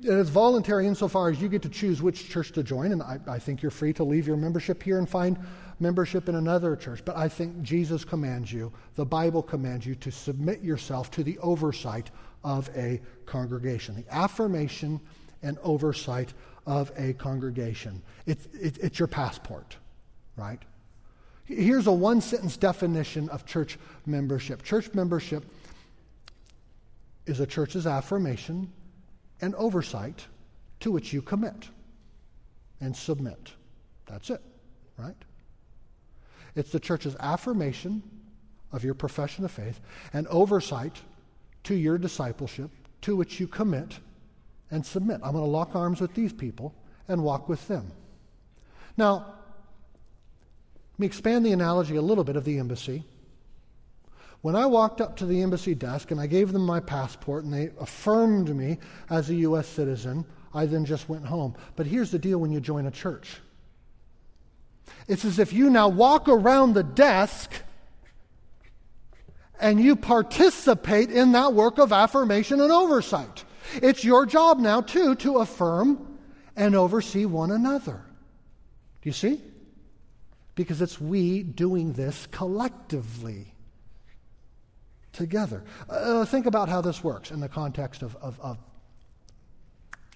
[0.00, 3.20] It is voluntary insofar as you get to choose which church to join, and I,
[3.28, 5.38] I, think you're free to leave your membership here and find
[5.78, 7.04] membership in another church.
[7.04, 11.38] But I think Jesus commands you, the Bible commands you to submit yourself to the
[11.38, 12.10] oversight
[12.42, 15.00] of a congregation, the affirmation
[15.44, 16.34] and oversight
[16.66, 18.02] of a congregation.
[18.26, 19.76] It's, it, it's your passport,
[20.36, 20.60] right?
[21.46, 25.44] Here's a one sentence definition of church membership church membership
[27.24, 28.72] is a church's affirmation
[29.40, 30.26] and oversight
[30.80, 31.68] to which you commit
[32.80, 33.52] and submit.
[34.06, 34.40] That's it,
[34.98, 35.16] right?
[36.54, 38.02] It's the church's affirmation
[38.72, 39.80] of your profession of faith
[40.12, 41.00] and oversight
[41.64, 42.70] to your discipleship
[43.02, 43.98] to which you commit
[44.70, 45.20] and submit.
[45.22, 46.74] I'm going to lock arms with these people
[47.08, 47.92] and walk with them.
[48.96, 49.35] Now,
[50.96, 53.04] let me expand the analogy a little bit of the embassy.
[54.40, 57.52] When I walked up to the embassy desk and I gave them my passport and
[57.52, 58.78] they affirmed me
[59.10, 59.68] as a U.S.
[59.68, 61.54] citizen, I then just went home.
[61.74, 63.40] But here's the deal when you join a church
[65.06, 67.52] it's as if you now walk around the desk
[69.60, 73.44] and you participate in that work of affirmation and oversight.
[73.82, 76.18] It's your job now, too, to affirm
[76.56, 78.02] and oversee one another.
[79.02, 79.42] Do you see?
[80.56, 83.54] Because it's we doing this collectively
[85.12, 85.62] together.
[85.88, 88.58] Uh, think about how this works in the context of, of, of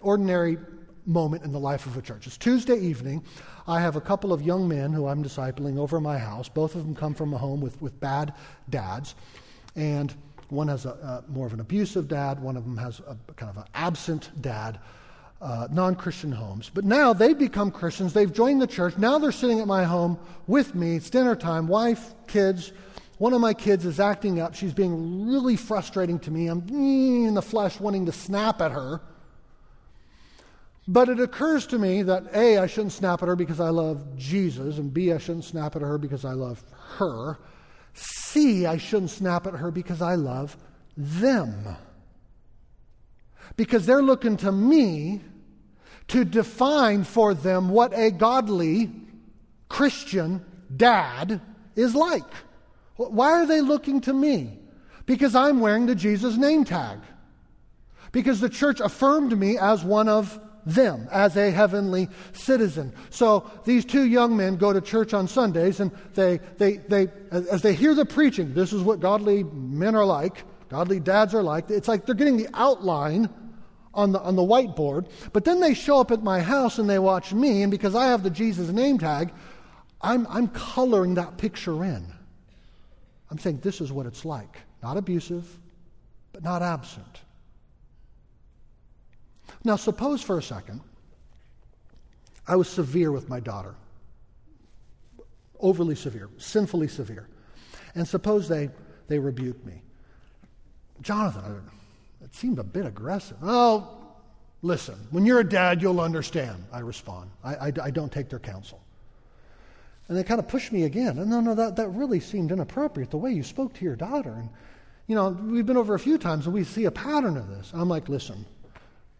[0.01, 0.59] ordinary
[1.07, 2.27] moment in the life of a church.
[2.27, 3.23] It's Tuesday evening.
[3.67, 6.49] I have a couple of young men who I'm discipling over my house.
[6.49, 8.35] Both of them come from a home with, with bad
[8.69, 9.15] dads.
[9.77, 10.15] And
[10.49, 13.51] one has a, a more of an abusive dad, one of them has a kind
[13.51, 14.79] of an absent dad.
[15.41, 16.71] Uh, non Christian homes.
[16.73, 18.13] But now they've become Christians.
[18.13, 18.99] They've joined the church.
[18.99, 20.97] Now they're sitting at my home with me.
[20.97, 22.73] It's dinner time, wife, kids.
[23.17, 24.55] One of my kids is acting up.
[24.55, 26.49] She's being really frustrating to me.
[26.49, 29.01] I'm in the flesh wanting to snap at her.
[30.89, 34.17] But it occurs to me that A, I shouldn't snap at her because I love
[34.17, 36.65] Jesus, and B, I shouldn't snap at her because I love
[36.97, 37.39] her.
[37.93, 40.57] C, I shouldn't snap at her because I love
[40.97, 41.77] them.
[43.57, 45.21] Because they're looking to me
[46.09, 48.91] to define for them what a godly
[49.69, 51.41] Christian dad
[51.77, 52.25] is like.
[52.97, 54.59] Why are they looking to me?
[55.07, 56.99] Because I'm wearing the Jesus name tag.
[58.13, 62.93] Because the church affirmed me as one of them as a heavenly citizen.
[63.11, 67.63] So these two young men go to church on Sundays and they, they, they, as
[67.63, 71.69] they hear the preaching, this is what godly men are like, godly dads are like.
[71.69, 73.29] It's like they're getting the outline
[73.93, 76.99] on the, on the whiteboard, but then they show up at my house and they
[76.99, 79.33] watch me, and because I have the Jesus name tag,
[80.01, 82.07] I'm, I'm coloring that picture in.
[83.31, 84.59] I'm saying this is what it's like.
[84.83, 85.45] Not abusive,
[86.33, 87.21] but not absent.
[89.65, 90.81] Now, suppose for a second
[92.47, 93.75] I was severe with my daughter,
[95.59, 97.29] overly severe, sinfully severe.
[97.95, 98.71] And suppose they,
[99.09, 99.83] they rebuked me.
[101.03, 101.63] Jonathan,
[102.23, 103.37] it seemed a bit aggressive.
[103.43, 103.89] Oh,
[104.63, 107.31] listen, when you're a dad, you'll understand, I respond.
[107.43, 108.81] I, I, I don't take their counsel.
[110.09, 111.19] And they kind of push me again.
[111.19, 114.33] And no, no, that, that really seemed inappropriate, the way you spoke to your daughter.
[114.33, 114.49] And,
[115.07, 117.71] you know, we've been over a few times and we see a pattern of this.
[117.73, 118.45] I'm like, listen,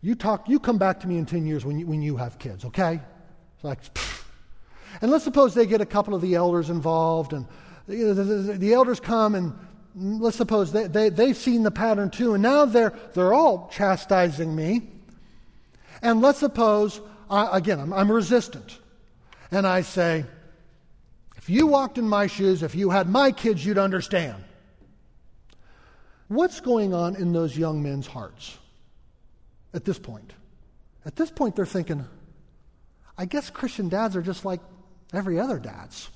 [0.03, 2.39] you talk, you come back to me in 10 years when you, when you have
[2.39, 3.01] kids, okay?
[3.55, 4.25] It's like, pfft.
[5.01, 7.47] and let's suppose they get a couple of the elders involved, and
[7.99, 9.53] know, the, the, the, elders come, and
[9.95, 14.55] let's suppose they, they, they've seen the pattern too, and now they're, they're all chastising
[14.55, 14.83] me.
[16.03, 18.79] And let's suppose, I, again, I'm, I'm resistant,
[19.51, 20.25] and I say,
[21.37, 24.43] if you walked in my shoes, if you had my kids, you'd understand.
[26.29, 28.57] What's going on in those young men's hearts?
[29.75, 30.33] at this point.
[31.05, 32.05] At this point, they're thinking,
[33.17, 34.61] I guess Christian dads are just like
[35.13, 36.09] every other dads,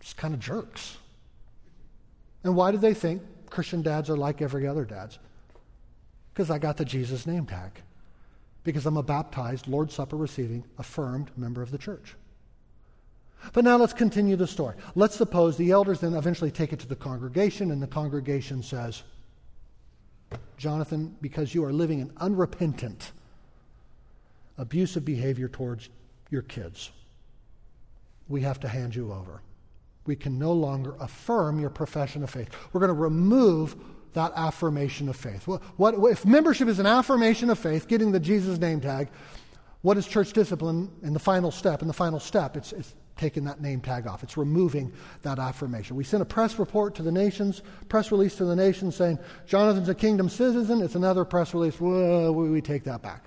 [0.00, 0.96] just kind of jerks.
[2.46, 5.18] And why do they think Christian dads are like every other dads?
[6.32, 7.72] Because I got the Jesus name tag.
[8.62, 12.14] Because I'm a baptized, Lord's Supper receiving, affirmed member of the church.
[13.52, 14.76] But now let's continue the story.
[14.94, 19.02] Let's suppose the elders then eventually take it to the congregation, and the congregation says,
[20.56, 23.10] Jonathan, because you are living in unrepentant,
[24.56, 25.88] abusive behavior towards
[26.30, 26.92] your kids.
[28.28, 29.42] We have to hand you over.
[30.06, 32.48] We can no longer affirm your profession of faith.
[32.72, 33.76] We're going to remove
[34.14, 35.46] that affirmation of faith.
[35.46, 39.08] What, what, if membership is an affirmation of faith, getting the Jesus name tag,
[39.82, 41.82] what is church discipline in the final step?
[41.82, 44.22] In the final step, it's, it's taking that name tag off.
[44.22, 44.92] It's removing
[45.22, 45.96] that affirmation.
[45.96, 49.88] We sent a press report to the nations, press release to the nations saying, Jonathan's
[49.88, 50.82] a kingdom citizen.
[50.82, 51.80] It's another press release.
[51.80, 53.24] Whoa, we take that back.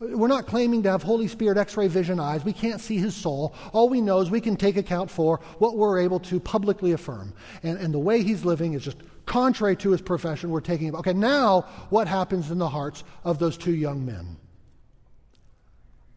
[0.00, 2.42] We're not claiming to have Holy Spirit x ray vision eyes.
[2.42, 3.54] We can't see his soul.
[3.74, 7.34] All we know is we can take account for what we're able to publicly affirm.
[7.62, 10.50] And, and the way he's living is just contrary to his profession.
[10.50, 14.38] We're taking Okay, now what happens in the hearts of those two young men?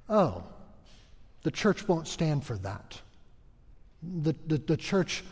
[0.07, 0.45] Oh,
[1.43, 3.01] the church won't stand for that.
[4.01, 5.25] The, the, the church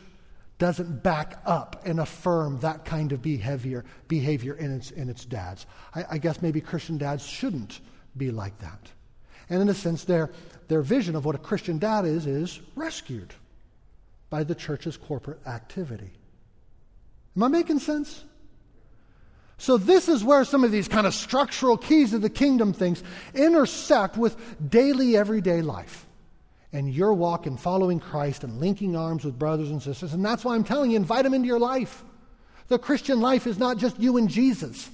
[0.58, 5.66] doesn't back up and affirm that kind of behavior, behavior in, its, in its dads.
[5.96, 7.80] I, I guess maybe Christian dads shouldn't
[8.16, 8.92] be like that.
[9.50, 10.32] And in a sense, their,
[10.68, 13.34] their vision of what a Christian dad is, is rescued
[14.30, 16.12] by the church's corporate activity.
[17.36, 18.24] Am I making sense?
[19.58, 23.04] So, this is where some of these kind of structural keys of the kingdom things
[23.36, 24.36] intersect with
[24.72, 26.08] daily, everyday life.
[26.74, 30.14] And your walk in following Christ and linking arms with brothers and sisters.
[30.14, 32.04] And that's why I'm telling you, invite them into your life.
[32.70, 34.90] The Christian life is not just you and Jesus.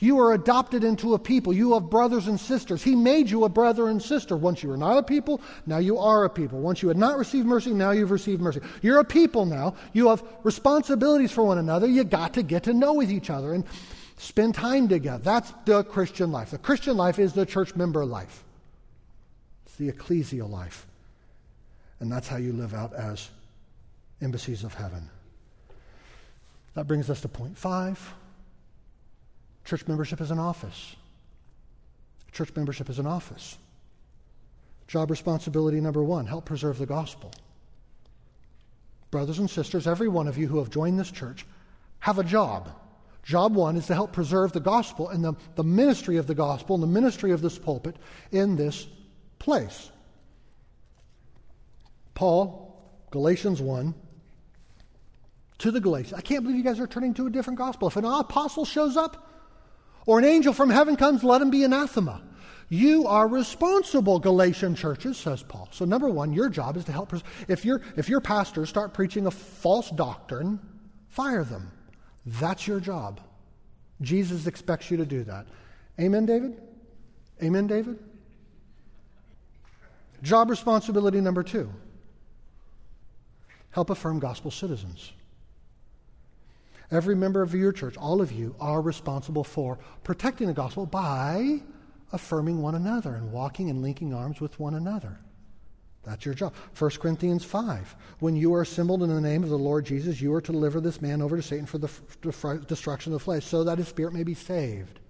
[0.00, 1.52] You are adopted into a people.
[1.52, 2.82] You have brothers and sisters.
[2.82, 4.36] He made you a brother and sister.
[4.36, 6.60] Once you were not a people, now you are a people.
[6.60, 8.60] Once you had not received mercy, now you've received mercy.
[8.80, 9.74] You're a people now.
[9.92, 11.88] You have responsibilities for one another.
[11.88, 13.64] You got to get to know with each other and
[14.18, 15.22] spend time together.
[15.22, 16.52] That's the Christian life.
[16.52, 18.44] The Christian life is the church member life.
[19.66, 20.86] It's the ecclesial life.
[21.98, 23.28] And that's how you live out as
[24.22, 25.10] embassies of heaven.
[26.74, 28.14] That brings us to point five.
[29.68, 30.96] Church membership is an office.
[32.32, 33.58] Church membership is an office.
[34.86, 37.30] Job responsibility number one help preserve the gospel.
[39.10, 41.44] Brothers and sisters, every one of you who have joined this church
[41.98, 42.70] have a job.
[43.22, 46.74] Job one is to help preserve the gospel and the, the ministry of the gospel
[46.74, 47.96] and the ministry of this pulpit
[48.32, 48.88] in this
[49.38, 49.90] place.
[52.14, 52.74] Paul,
[53.10, 53.94] Galatians 1,
[55.58, 56.14] to the Galatians.
[56.14, 57.88] I can't believe you guys are turning to a different gospel.
[57.88, 59.26] If an apostle shows up,
[60.08, 62.22] or an angel from heaven comes, let him be anathema.
[62.70, 65.68] You are responsible, Galatian churches, says Paul.
[65.70, 67.12] So, number one, your job is to help.
[67.46, 70.60] If, your if your pastors start preaching a false doctrine,
[71.10, 71.70] fire them.
[72.24, 73.20] That's your job.
[74.00, 75.46] Jesus expects you to do that.
[76.00, 76.58] Amen, David?
[77.42, 77.98] Amen, David?
[80.22, 81.70] Job responsibility number two
[83.72, 85.12] help affirm gospel citizens.
[86.90, 91.60] Every member of your church, all of you, are responsible for protecting the gospel by
[92.12, 95.18] affirming one another and walking and linking arms with one another.
[96.04, 96.54] That's your job.
[96.78, 97.94] 1 Corinthians 5.
[98.20, 100.80] When you are assembled in the name of the Lord Jesus, you are to deliver
[100.80, 103.88] this man over to Satan for the f- destruction of the flesh, so that his
[103.88, 105.00] spirit may be saved.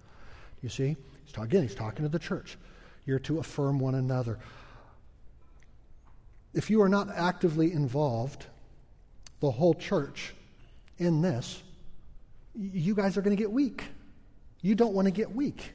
[0.61, 0.97] You see?
[1.23, 2.57] He's talk, again, he's talking to the church.
[3.05, 4.39] You're to affirm one another.
[6.53, 8.47] If you are not actively involved,
[9.39, 10.33] the whole church,
[10.97, 11.63] in this,
[12.59, 13.83] you guys are going to get weak.
[14.61, 15.71] You don't want to get weak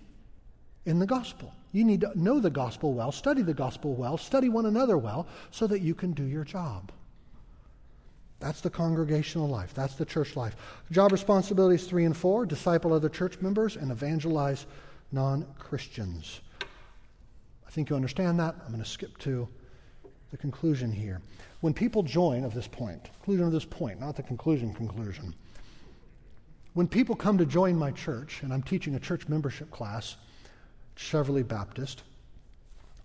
[0.84, 1.52] in the gospel.
[1.72, 5.26] You need to know the gospel well, study the gospel well, study one another well,
[5.50, 6.92] so that you can do your job.
[8.38, 9.72] That's the congregational life.
[9.72, 10.54] That's the church life.
[10.90, 14.66] Job responsibilities three and four disciple other church members and evangelize
[15.10, 16.40] non Christians.
[17.66, 18.54] I think you understand that.
[18.62, 19.48] I'm going to skip to
[20.30, 21.22] the conclusion here.
[21.60, 25.34] When people join of this point, conclusion of this point, not the conclusion conclusion,
[26.74, 30.16] when people come to join my church, and I'm teaching a church membership class,
[30.96, 32.02] Cheverly Baptist,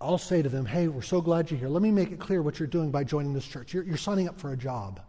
[0.00, 1.68] I'll say to them, hey, we're so glad you're here.
[1.68, 3.72] Let me make it clear what you're doing by joining this church.
[3.72, 5.00] You're, you're signing up for a job.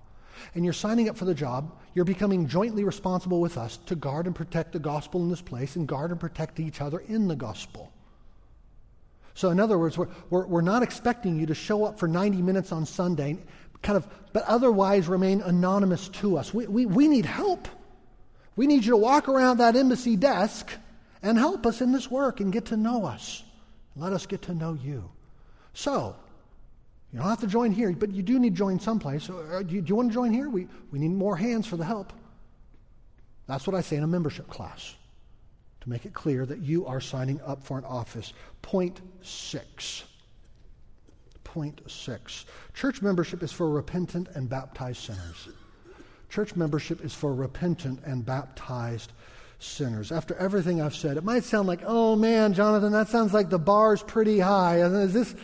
[0.55, 4.25] And you're signing up for the job, you're becoming jointly responsible with us to guard
[4.25, 7.35] and protect the gospel in this place and guard and protect each other in the
[7.35, 7.91] gospel.
[9.33, 12.41] So, in other words, we're, we're, we're, not expecting you to show up for 90
[12.41, 13.37] minutes on Sunday,
[13.81, 16.53] kind of, but otherwise remain anonymous to us.
[16.53, 17.67] We, we, we need help.
[18.55, 20.71] We need you to walk around that embassy desk
[21.23, 23.43] and help us in this work and get to know us.
[23.95, 25.09] Let us get to know you.
[25.73, 26.15] So,
[27.11, 29.29] you don't have to join here, but you do need to join someplace.
[29.29, 30.49] Uh, do you, do you want to join here?
[30.49, 32.13] We, we need more hands for the help.
[33.47, 34.95] That's what I say in a membership class
[35.81, 38.33] to make it clear that you are signing up for an office.
[38.61, 40.03] Point six.
[41.43, 42.45] Point six.
[42.73, 45.49] Church membership is for repentant and baptized sinners.
[46.31, 49.11] Church membership is for repentant and baptized
[49.59, 50.13] sinners.
[50.13, 53.59] After everything I've said, it might sound like, oh man, Jonathan, that sounds like the
[53.59, 54.81] bar's pretty high.
[54.81, 55.35] Is this,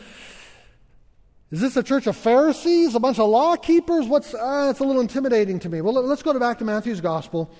[1.52, 4.08] is this a church of Pharisees, a bunch of law keepers?
[4.08, 5.82] What's, uh, it's a little intimidating to me.
[5.82, 7.54] Well, let's go back to Matthew's gospel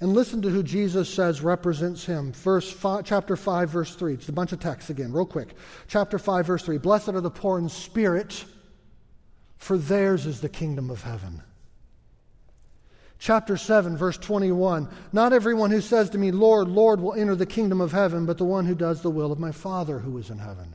[0.00, 2.32] and listen to who Jesus says represents him.
[2.32, 4.14] Verse five, chapter 5, verse 3.
[4.14, 5.54] It's a bunch of texts again, real quick.
[5.86, 6.78] Chapter 5, verse 3.
[6.78, 8.44] Blessed are the poor in spirit,
[9.58, 11.42] for theirs is the kingdom of heaven.
[13.18, 17.46] Chapter 7, verse 21 Not everyone who says to me, Lord, Lord, will enter the
[17.46, 20.30] kingdom of heaven, but the one who does the will of my Father who is
[20.30, 20.74] in heaven.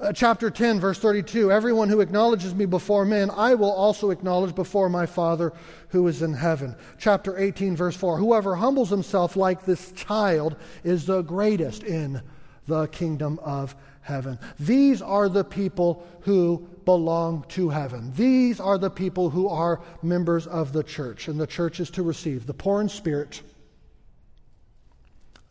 [0.00, 4.54] Uh, chapter 10, verse 32 Everyone who acknowledges me before men, I will also acknowledge
[4.54, 5.52] before my Father
[5.88, 6.74] who is in heaven.
[6.98, 12.22] Chapter 18, verse 4 Whoever humbles himself like this child is the greatest in
[12.66, 14.38] the kingdom of heaven.
[14.58, 18.12] These are the people who belong to heaven.
[18.14, 22.02] These are the people who are members of the church, and the church is to
[22.02, 23.42] receive the poor in spirit,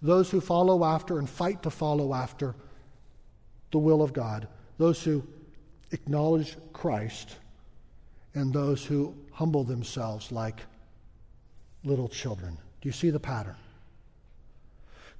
[0.01, 2.55] those who follow after and fight to follow after
[3.71, 5.23] the will of God, those who
[5.91, 7.35] acknowledge Christ,
[8.33, 10.61] and those who humble themselves like
[11.83, 12.57] little children.
[12.81, 13.55] Do you see the pattern?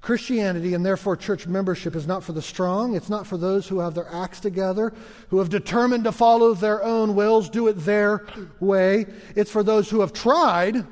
[0.00, 2.94] Christianity and therefore church membership is not for the strong.
[2.94, 4.94] It's not for those who have their acts together,
[5.28, 8.26] who have determined to follow their own wills, do it their
[8.60, 9.06] way.
[9.36, 10.86] It's for those who have tried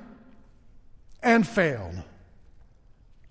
[1.23, 1.95] and failed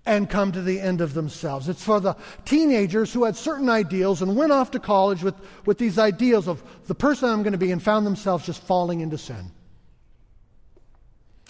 [0.04, 1.68] and come to the end of themselves.
[1.68, 5.34] It's for the teenagers who had certain ideals and went off to college with,
[5.66, 9.00] with these ideals of the person I'm going to be and found themselves just falling
[9.00, 9.52] into sin.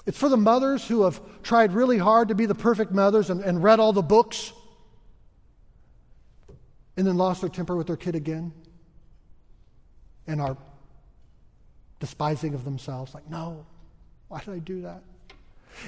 [0.09, 3.43] It's for the mothers who have tried really hard to be the perfect mothers and,
[3.43, 4.55] and read all the books
[6.97, 8.55] and then lost their temper with their kid again
[10.27, 10.57] and are
[12.01, 13.13] despising of themselves.
[13.13, 13.67] Like, no,
[14.29, 15.03] why did I do that?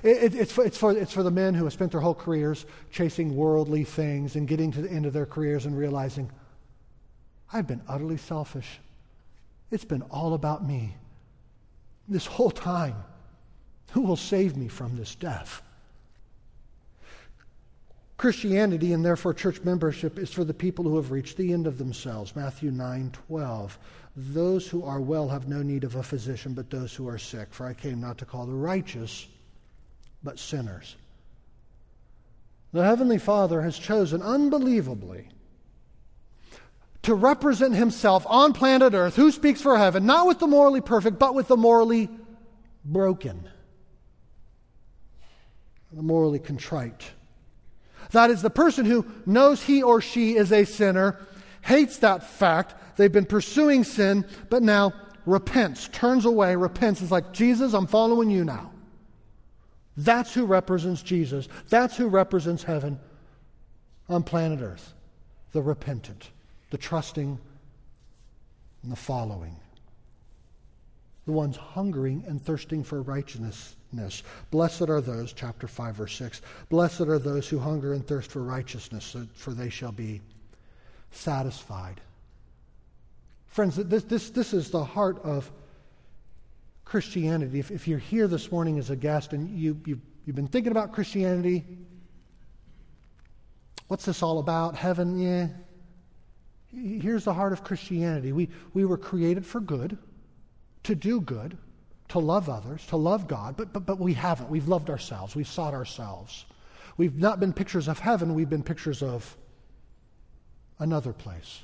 [0.03, 2.15] It, it, it's, for, it's, for, it's for the men who have spent their whole
[2.15, 6.31] careers chasing worldly things and getting to the end of their careers and realizing,
[7.51, 8.81] I've been utterly selfish.
[9.71, 10.95] It's been all about me
[12.07, 12.97] this whole time.
[13.93, 15.63] Who will save me from this death?
[18.17, 21.79] Christianity and therefore church membership is for the people who have reached the end of
[21.79, 22.37] themselves.
[22.37, 23.79] Matthew 9 12.
[24.15, 27.49] Those who are well have no need of a physician, but those who are sick.
[27.55, 29.27] For I came not to call the righteous,
[30.23, 30.97] but sinners.
[32.73, 35.29] The Heavenly Father has chosen unbelievably
[37.03, 41.19] to represent Himself on planet Earth, who speaks for heaven, not with the morally perfect,
[41.19, 42.09] but with the morally
[42.85, 43.49] broken,
[45.93, 47.11] the morally contrite.
[48.13, 51.19] That is the person who knows he or she is a sinner,
[51.63, 54.93] hates that fact, they've been pursuing sin, but now
[55.27, 58.73] repents, turns away, repents, is like, Jesus, I'm following you now.
[59.97, 61.49] That's who represents Jesus.
[61.69, 62.99] That's who represents heaven
[64.09, 64.95] on planet Earth
[65.53, 66.31] the repentant,
[66.71, 67.37] the trusting,
[68.83, 69.57] and the following.
[71.27, 73.77] The ones hungering and thirsting for righteousness.
[74.51, 76.43] Blessed are those, chapter 5, verse 6.
[76.69, 80.21] Blessed are those who hunger and thirst for righteousness, for they shall be
[81.11, 82.01] satisfied.
[83.49, 85.51] Friends, this, this, this is the heart of
[86.91, 90.49] Christianity, if, if you're here this morning as a guest and you, you, you've been
[90.49, 91.65] thinking about Christianity,
[93.87, 94.75] what's this all about?
[94.75, 95.47] Heaven, yeah.
[96.73, 98.33] Here's the heart of Christianity.
[98.33, 99.99] We, we were created for good,
[100.85, 101.57] to do good,
[102.09, 104.51] to love others, to love God, but, but, but we haven't.
[104.51, 105.37] We've loved ourselves.
[105.37, 106.45] We've sought ourselves.
[106.97, 109.37] We've not been pictures of heaven, we've been pictures of
[110.79, 111.61] another place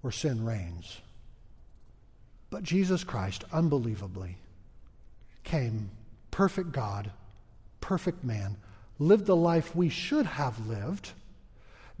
[0.00, 0.98] where sin reigns.
[2.50, 4.36] But Jesus Christ, unbelievably,
[5.44, 5.90] came
[6.30, 7.10] perfect God,
[7.80, 8.56] perfect man,
[8.98, 11.12] lived the life we should have lived,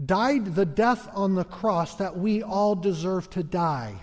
[0.04, 3.94] died the death on the cross that we all deserve to die.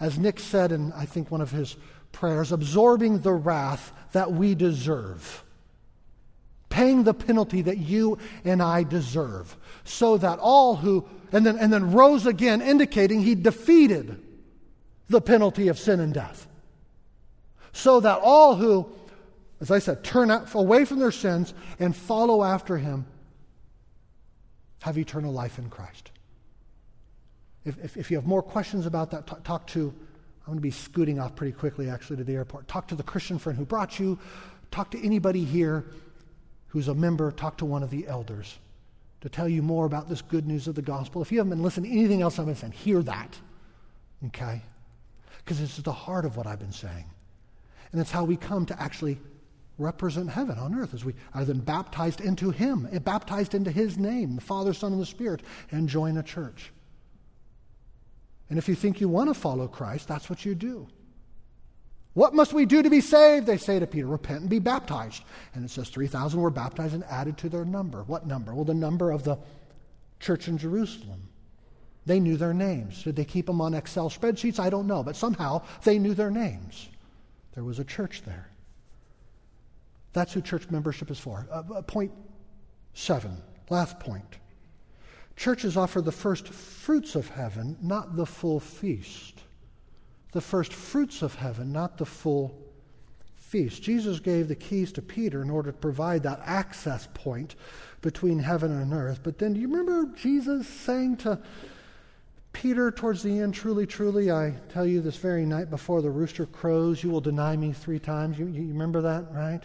[0.00, 1.76] As Nick said in, I think, one of his
[2.12, 5.44] prayers, absorbing the wrath that we deserve,
[6.68, 11.72] paying the penalty that you and I deserve, so that all who, and then, and
[11.72, 14.22] then rose again, indicating he defeated
[15.08, 16.46] the penalty of sin and death.
[17.72, 18.90] So that all who,
[19.60, 23.06] as I said, turn away from their sins and follow after him
[24.80, 26.11] have eternal life in Christ.
[27.64, 29.94] If, if, if you have more questions about that, talk, talk to,
[30.40, 32.68] I'm going to be scooting off pretty quickly actually to the airport.
[32.68, 34.18] Talk to the Christian friend who brought you.
[34.70, 35.86] Talk to anybody here
[36.68, 37.30] who's a member.
[37.30, 38.58] Talk to one of the elders
[39.20, 41.22] to tell you more about this good news of the gospel.
[41.22, 43.38] If you haven't been listening to anything else I've been saying, hear that.
[44.26, 44.62] Okay?
[45.44, 47.04] because this is the heart of what I've been saying.
[47.90, 49.18] And it's how we come to actually
[49.78, 53.98] represent heaven on earth as we are then baptized into Him, eh, baptized into His
[53.98, 56.72] name, the Father, Son, and the Spirit, and join a church.
[58.52, 60.86] And if you think you want to follow Christ, that's what you do.
[62.12, 63.46] What must we do to be saved?
[63.46, 65.22] They say to Peter, repent and be baptized.
[65.54, 68.02] And it says 3,000 were baptized and added to their number.
[68.02, 68.54] What number?
[68.54, 69.38] Well, the number of the
[70.20, 71.30] church in Jerusalem.
[72.04, 73.02] They knew their names.
[73.04, 74.60] Did they keep them on Excel spreadsheets?
[74.60, 76.90] I don't know, but somehow they knew their names.
[77.54, 78.50] There was a church there.
[80.12, 81.48] That's who church membership is for.
[81.50, 82.12] Uh, uh, point
[82.92, 83.38] seven,
[83.70, 84.36] last point.
[85.36, 89.40] Churches offer the first fruits of heaven, not the full feast.
[90.32, 92.58] The first fruits of heaven, not the full
[93.36, 93.82] feast.
[93.82, 97.54] Jesus gave the keys to Peter in order to provide that access point
[98.00, 99.20] between heaven and earth.
[99.22, 101.38] But then, do you remember Jesus saying to
[102.52, 106.46] Peter, towards the end, truly, truly, I tell you this very night before the rooster
[106.46, 108.38] crows, you will deny me three times.
[108.38, 109.62] You, you remember that, right?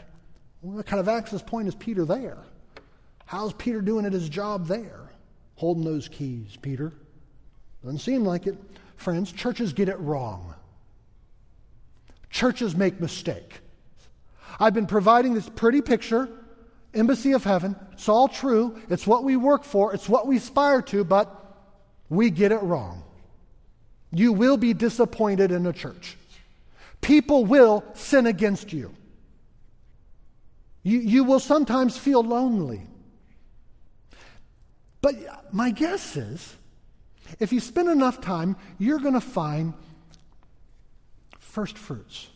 [0.62, 2.38] What kind of access point is Peter there?
[3.26, 5.07] How's Peter doing at his job there?
[5.58, 6.94] Holding those keys, Peter.
[7.84, 8.58] Doesn't seem like it.
[8.96, 10.54] Friends, churches get it wrong.
[12.30, 13.60] Churches make mistake.
[14.60, 16.30] I've been providing this pretty picture
[16.94, 17.76] embassy of heaven.
[17.94, 18.80] It's all true.
[18.90, 21.34] It's what we work for, it's what we aspire to, but
[22.10, 23.04] we get it wrong.
[24.12, 26.18] You will be disappointed in a church.
[27.02, 28.94] People will sin against you.
[30.84, 32.82] You, you will sometimes feel lonely.
[35.02, 35.16] But
[35.54, 36.56] my guess is
[37.40, 39.74] if you spend enough time, you're going to find
[41.40, 42.30] first fruits.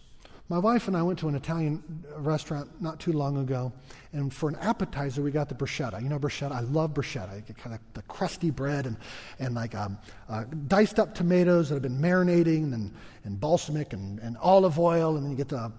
[0.49, 1.82] My wife and I went to an Italian
[2.18, 3.72] restaurant not too long ago,
[4.12, 6.03] and for an appetizer, we got the bruschetta.
[6.03, 6.51] You know bruschetta?
[6.51, 7.36] I love bruschetta.
[7.36, 8.97] You get kind of the crusty bread and,
[9.39, 9.97] and like um,
[10.28, 12.93] uh, diced up tomatoes that have been marinating and,
[13.24, 15.72] and balsamic and, and olive oil, and then you get the,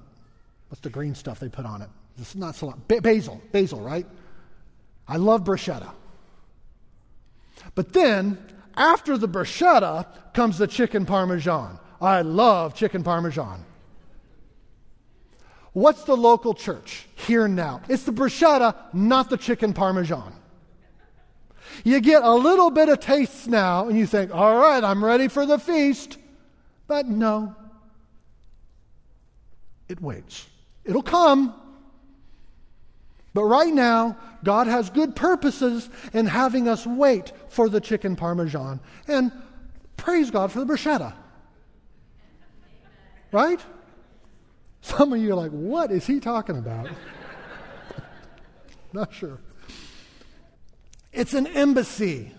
[0.68, 1.91] what's the green stuff they put on it?
[2.18, 2.83] It's not so long.
[2.89, 4.07] basil, basil, right?
[5.07, 5.93] I love bruschetta.
[7.75, 8.39] But then,
[8.77, 11.79] after the bruschetta, comes the chicken parmesan.
[12.01, 13.65] I love chicken parmesan.
[15.73, 17.81] What's the local church here now?
[17.89, 20.35] It's the bruschetta, not the chicken parmesan.
[21.85, 25.29] You get a little bit of taste now, and you think, all right, I'm ready
[25.29, 26.19] for the feast.
[26.87, 27.55] But no,
[29.89, 30.47] it waits.
[30.85, 31.55] It'll come.
[33.35, 38.80] But right now, God has good purposes in having us wait for the chicken parmesan.
[39.09, 39.33] And
[39.97, 41.14] praise God for the bruschetta.
[43.30, 43.61] Right?
[44.83, 46.89] Some of you are like, what is he talking about?
[48.93, 49.39] not sure.
[51.12, 52.33] It's an embassy.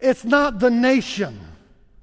[0.00, 1.40] It's not the nation.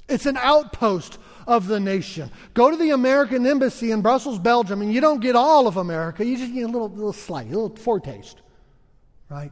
[0.08, 2.30] It's an outpost of the nation.
[2.54, 6.26] Go to the American embassy in Brussels, Belgium, and you don't get all of America.
[6.26, 8.42] You just get a little, little slight, a little foretaste,
[9.30, 9.52] right?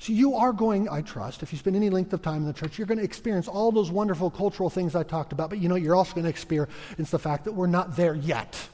[0.00, 2.52] So you are going, I trust, if you spend any length of time in the
[2.52, 5.50] church, you're going to experience all those wonderful cultural things I talked about.
[5.50, 8.68] But you know, you're also going to experience the fact that we're not there yet.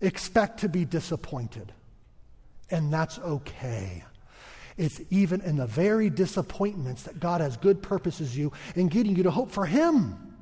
[0.00, 1.72] Expect to be disappointed,
[2.70, 4.04] and that's okay.
[4.76, 9.24] It's even in the very disappointments that God has good purposes you in getting you
[9.24, 10.36] to hope for Him.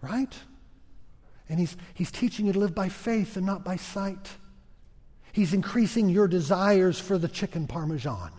[0.00, 0.34] Right?
[1.48, 4.30] And He's, he's teaching you to live by faith and not by sight.
[5.32, 8.32] He's increasing your desires for the chicken parmesan,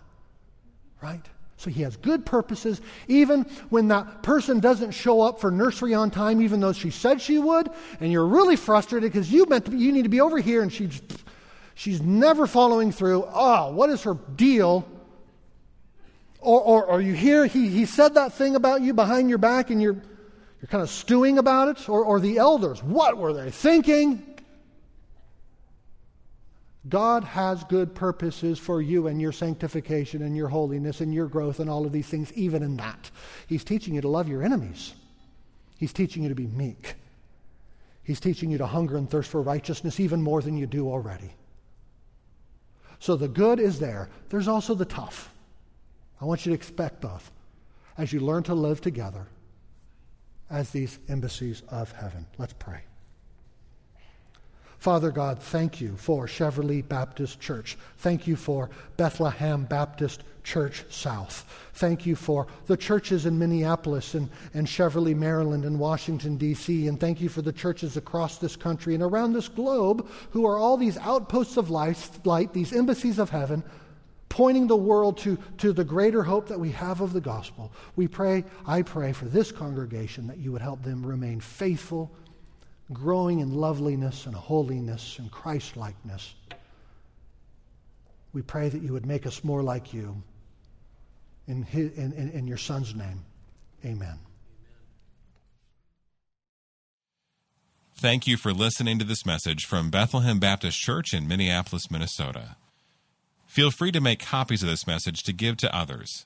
[1.02, 1.26] right?
[1.62, 6.10] So he has good purposes, even when that person doesn't show up for nursery on
[6.10, 7.70] time, even though she said she would,
[8.00, 10.74] and you're really frustrated because you meant to you need to be over here, and
[10.74, 11.00] she's
[11.76, 13.26] she's never following through.
[13.34, 14.88] Oh, what is her deal?
[16.40, 19.70] Or, or, or you hear he, he said that thing about you behind your back,
[19.70, 20.02] and you're
[20.62, 24.28] you're kind of stewing about it, or, or the elders, what were they thinking?
[26.88, 31.60] God has good purposes for you and your sanctification and your holiness and your growth
[31.60, 33.10] and all of these things, even in that.
[33.48, 34.94] He's teaching you to love your enemies.
[35.80, 36.96] He's teaching you to be meek.
[38.04, 41.34] He's teaching you to hunger and thirst for righteousness even more than you do already.
[43.02, 44.10] So the good is there.
[44.30, 45.34] There's also the tough.
[46.22, 47.32] I want you to expect both
[47.98, 49.26] as you learn to live together
[50.52, 52.28] as these embassies of heaven.
[52.38, 52.84] Let's pray.
[54.82, 57.78] Father God, thank you for Cheverly Baptist Church.
[58.00, 61.46] Thank you for Bethlehem Baptist Church South.
[61.76, 66.88] Thank you for the churches in Minneapolis and, and Cheverly, Maryland, and Washington, D.C.
[66.88, 70.58] And thank you for the churches across this country and around this globe who are
[70.58, 73.64] all these outposts of light, these embassies of heaven,
[74.30, 77.72] pointing the world to, to the greater hope that we have of the gospel.
[77.96, 82.12] We pray, I pray for this congregation that you would help them remain faithful
[82.94, 86.34] growing in loveliness and holiness and Christlikeness.
[88.34, 90.22] We pray that you would make us more like you.
[91.48, 93.24] In, his, in, in, in your Son's name,
[93.84, 94.20] amen.
[97.96, 102.56] Thank you for listening to this message from Bethlehem Baptist Church in Minneapolis, Minnesota.
[103.46, 106.26] Feel free to make copies of this message to give to others,